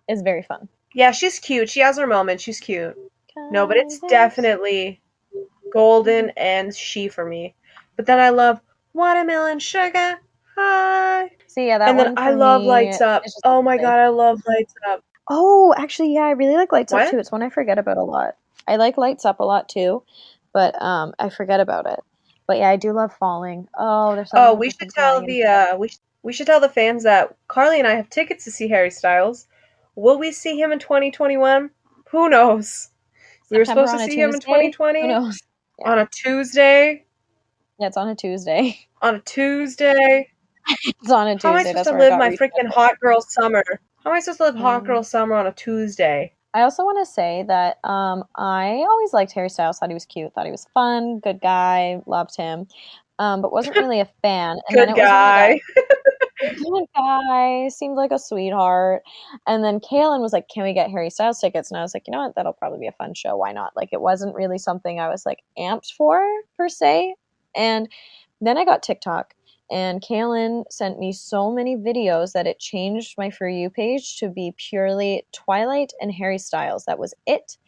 [0.08, 0.68] is very fun.
[0.94, 1.68] Yeah, she's cute.
[1.68, 2.40] She has her moment.
[2.40, 2.96] She's cute.
[3.50, 5.00] No, but it's definitely
[5.72, 7.54] golden and she for me.
[7.96, 8.60] But then I love
[8.94, 10.18] watermelon sugar
[10.56, 11.30] Hi.
[11.46, 13.22] See, yeah, that and then I love me Lights Up.
[13.44, 15.04] Oh my god, I love Lights Up.
[15.28, 17.18] Oh, actually, yeah, I really like Lights Up too.
[17.18, 18.36] It's one I forget about a lot.
[18.66, 20.02] I like Lights Up a lot too,
[20.54, 22.00] but um, I forget about it.
[22.46, 23.68] But yeah, I do love Falling.
[23.78, 27.04] Oh, there's Oh, we should tell the uh we sh- we should tell the fans
[27.04, 29.46] that Carly and I have tickets to see Harry Styles.
[29.94, 31.70] Will we see him in 2021?
[32.10, 32.88] Who knows?
[33.48, 35.40] We were supposed to see him in 2020 Who knows?
[35.78, 35.92] Yeah.
[35.92, 37.04] on a Tuesday.
[37.78, 38.76] Yeah, it's on a Tuesday.
[39.02, 40.32] On a Tuesday.
[41.00, 41.46] It's on a Tuesday.
[41.48, 43.62] How am I That's supposed to live my freaking hot girl summer?
[44.02, 44.86] How am I supposed to live hot Mm.
[44.86, 46.32] girl summer on a Tuesday?
[46.54, 49.78] I also want to say that um, I always liked Harry Styles.
[49.78, 50.32] Thought he was cute.
[50.32, 51.20] Thought he was fun.
[51.20, 52.00] Good guy.
[52.06, 52.66] Loved him.
[53.18, 54.56] Um, but wasn't really a fan.
[54.68, 55.60] And then Good guy.
[56.40, 57.68] good guy.
[57.68, 59.02] Seemed like a sweetheart.
[59.46, 62.06] And then Kaylin was like, "Can we get Harry Styles tickets?" And I was like,
[62.06, 62.34] "You know what?
[62.34, 63.36] That'll probably be a fun show.
[63.36, 66.22] Why not?" Like it wasn't really something I was like amped for
[66.56, 67.14] per se.
[67.56, 67.88] And
[68.40, 69.34] then I got TikTok.
[69.70, 74.28] And Kaylin sent me so many videos that it changed my For You page to
[74.28, 76.84] be purely Twilight and Harry Styles.
[76.84, 77.58] That was it.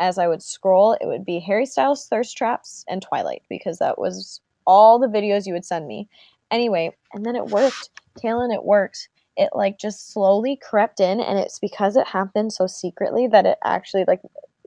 [0.00, 3.98] As I would scroll, it would be Harry Styles, Thirst Traps, and Twilight because that
[3.98, 6.08] was all the videos you would send me.
[6.54, 7.90] Anyway, and then it worked.
[8.22, 9.08] Kaylin, it worked.
[9.36, 13.58] It like just slowly crept in, and it's because it happened so secretly that it
[13.64, 14.20] actually like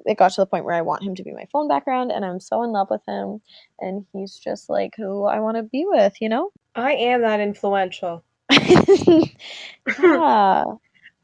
[0.05, 2.25] it got to the point where I want him to be my phone background, and
[2.25, 3.41] I'm so in love with him,
[3.79, 6.51] and he's just like who I want to be with, you know?
[6.75, 8.23] I am that influential.
[8.51, 10.63] yeah.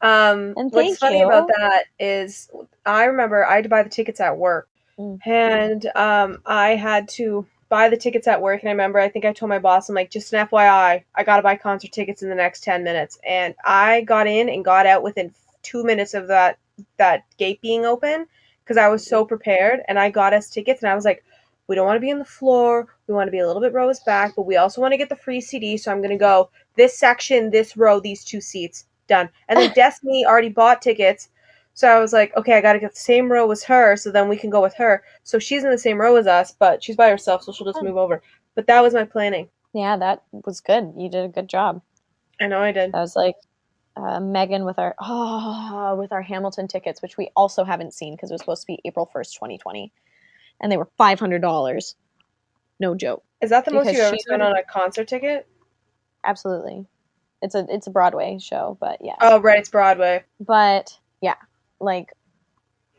[0.00, 1.26] Um, And what's funny you.
[1.26, 2.50] about that is
[2.84, 5.18] I remember I had to buy the tickets at work, Mm.
[5.26, 8.60] and um, I had to buy the tickets at work.
[8.60, 11.24] And I remember I think I told my boss, I'm like, just an FYI, I
[11.24, 13.18] gotta buy concert tickets in the next ten minutes.
[13.28, 16.58] And I got in and got out within two minutes of that
[16.98, 18.26] that gate being open
[18.62, 19.80] because I was so prepared.
[19.88, 21.24] And I got us tickets, and I was like,
[21.66, 22.86] we don't want to be on the floor.
[23.08, 25.08] We want to be a little bit rows back, but we also want to get
[25.08, 25.76] the free CD.
[25.76, 29.28] So I'm gonna go this section, this row, these two seats done.
[29.48, 31.28] And then Destiny already bought tickets.
[31.76, 34.10] So I was like, okay, I got to get the same row as her so
[34.12, 35.02] then we can go with her.
[35.24, 37.82] So she's in the same row as us, but she's by herself, so she'll just
[37.82, 38.22] move over.
[38.54, 39.48] But that was my planning.
[39.72, 40.92] Yeah, that was good.
[40.96, 41.82] You did a good job.
[42.40, 42.94] I know I did.
[42.94, 43.34] I was like
[43.96, 48.30] uh, Megan with our oh with our Hamilton tickets, which we also haven't seen because
[48.30, 49.92] it was supposed to be April first, twenty twenty,
[50.60, 51.96] and they were five hundred dollars.
[52.78, 53.24] No joke.
[53.40, 55.48] Is that the most you've ever spent on- a concert ticket?
[56.24, 56.86] Absolutely,
[57.42, 59.16] it's a it's a Broadway show, but yeah.
[59.20, 60.22] Oh, right, it's Broadway.
[60.40, 60.98] But
[61.80, 62.12] like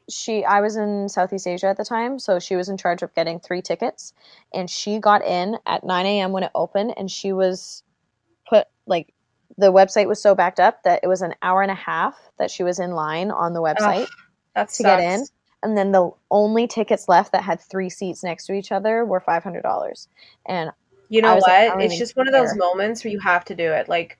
[0.09, 3.13] she I was in Southeast Asia at the time, so she was in charge of
[3.15, 4.13] getting three tickets
[4.53, 6.31] and she got in at 9 a.m.
[6.31, 7.83] when it opened and she was
[8.47, 9.13] put like
[9.57, 12.51] the website was so backed up that it was an hour and a half that
[12.51, 14.07] she was in line on the website
[14.55, 15.25] That to get in.
[15.63, 19.19] And then the only tickets left that had three seats next to each other were
[19.19, 20.07] five hundred dollars.
[20.45, 20.71] And
[21.09, 21.81] You know was like, what?
[21.81, 23.89] it's just one of those moments where you have to do it.
[23.89, 24.19] Like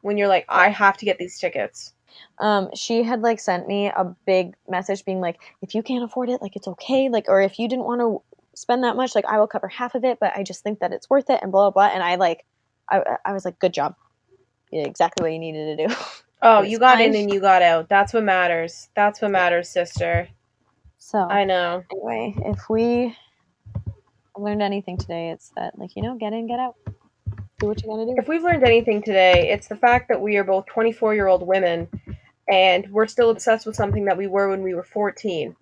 [0.00, 1.92] when you're like, I have to get these tickets.
[2.38, 6.28] Um, she had like sent me a big message being like, if you can't afford
[6.28, 7.08] it, like it's okay.
[7.08, 8.22] Like, or if you didn't want to
[8.54, 10.92] spend that much, like I will cover half of it, but I just think that
[10.92, 11.94] it's worth it and blah blah blah.
[11.94, 12.44] And I like,
[12.90, 13.94] I, I was like, good job,
[14.70, 15.94] You did exactly what you needed to do.
[16.42, 17.88] Oh, you got in and you got out.
[17.88, 18.90] That's what matters.
[18.94, 20.28] That's what matters, sister.
[20.98, 21.82] So I know.
[21.90, 23.16] anyway, if we
[24.36, 26.76] learned anything today, it's that like you know, get in, get out,
[27.58, 28.14] do what you gotta do.
[28.18, 31.46] If we've learned anything today, it's the fact that we are both 24 year old
[31.46, 31.88] women
[32.48, 35.56] and we're still obsessed with something that we were when we were 14.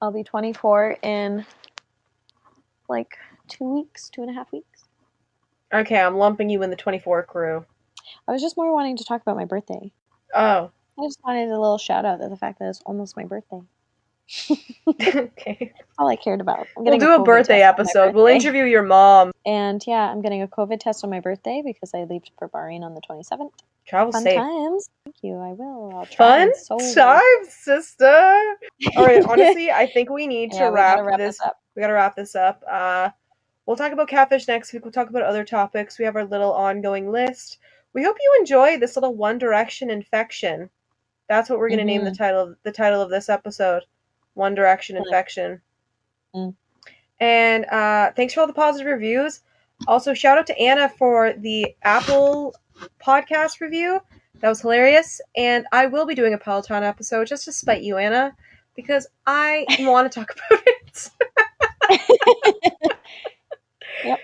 [0.00, 1.44] I'll be 24 in
[2.88, 3.18] like
[3.48, 4.84] two weeks, two and a half weeks.
[5.72, 7.66] Okay, I'm lumping you in the 24 crew.
[8.26, 9.92] I was just more wanting to talk about my birthday.
[10.34, 13.24] Oh, I just wanted a little shout out to the fact that it's almost my
[13.24, 13.60] birthday.
[14.88, 15.72] okay.
[15.98, 16.66] All I cared about.
[16.76, 18.14] I'm We'll do a COVID birthday test on my episode.
[18.14, 19.32] We'll interview your mom.
[19.46, 22.82] And yeah, I'm getting a COVID test on my birthday because I leave for Bahrain
[22.82, 23.50] on the 27th.
[23.86, 24.36] Travel Fun safe.
[24.36, 24.88] times.
[25.04, 25.34] Thank you.
[25.36, 25.92] I will.
[25.96, 28.56] I'll try Fun and so time, sister.
[28.96, 31.40] All right, honestly, I think we need to Yeah, we wrap, wrap this.
[31.40, 31.58] up.
[31.74, 32.62] We gotta wrap this up.
[32.70, 33.10] Uh,
[33.66, 34.84] we'll talk about catfish next week.
[34.84, 35.98] We'll talk about other topics.
[35.98, 37.58] We have our little ongoing list.
[37.94, 40.70] We hope you enjoy this little One Direction infection.
[41.28, 42.22] That's what we're gonna name the Mm-hmm.
[42.22, 42.54] title.
[42.62, 43.82] The title of this episode,
[44.34, 45.60] One Direction infection.
[46.34, 46.54] Mm.
[47.20, 49.40] And uh, thanks for all the positive reviews.
[49.86, 52.54] Also, shout out to Anna for the Apple
[53.04, 54.00] podcast review.
[54.40, 55.20] That was hilarious.
[55.36, 58.34] And I will be doing a Peloton episode just to spite you, Anna,
[58.74, 61.10] because I want to talk about it.
[64.04, 64.18] Yep.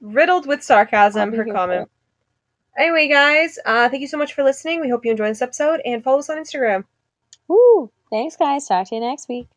[0.00, 1.90] Riddled with sarcasm, her comment.
[2.78, 4.80] Anyway, guys, uh, thank you so much for listening.
[4.80, 6.84] We hope you enjoyed this episode and follow us on Instagram.
[7.48, 7.90] Woo!
[8.10, 8.66] Thanks, guys.
[8.66, 9.48] Talk to you next week.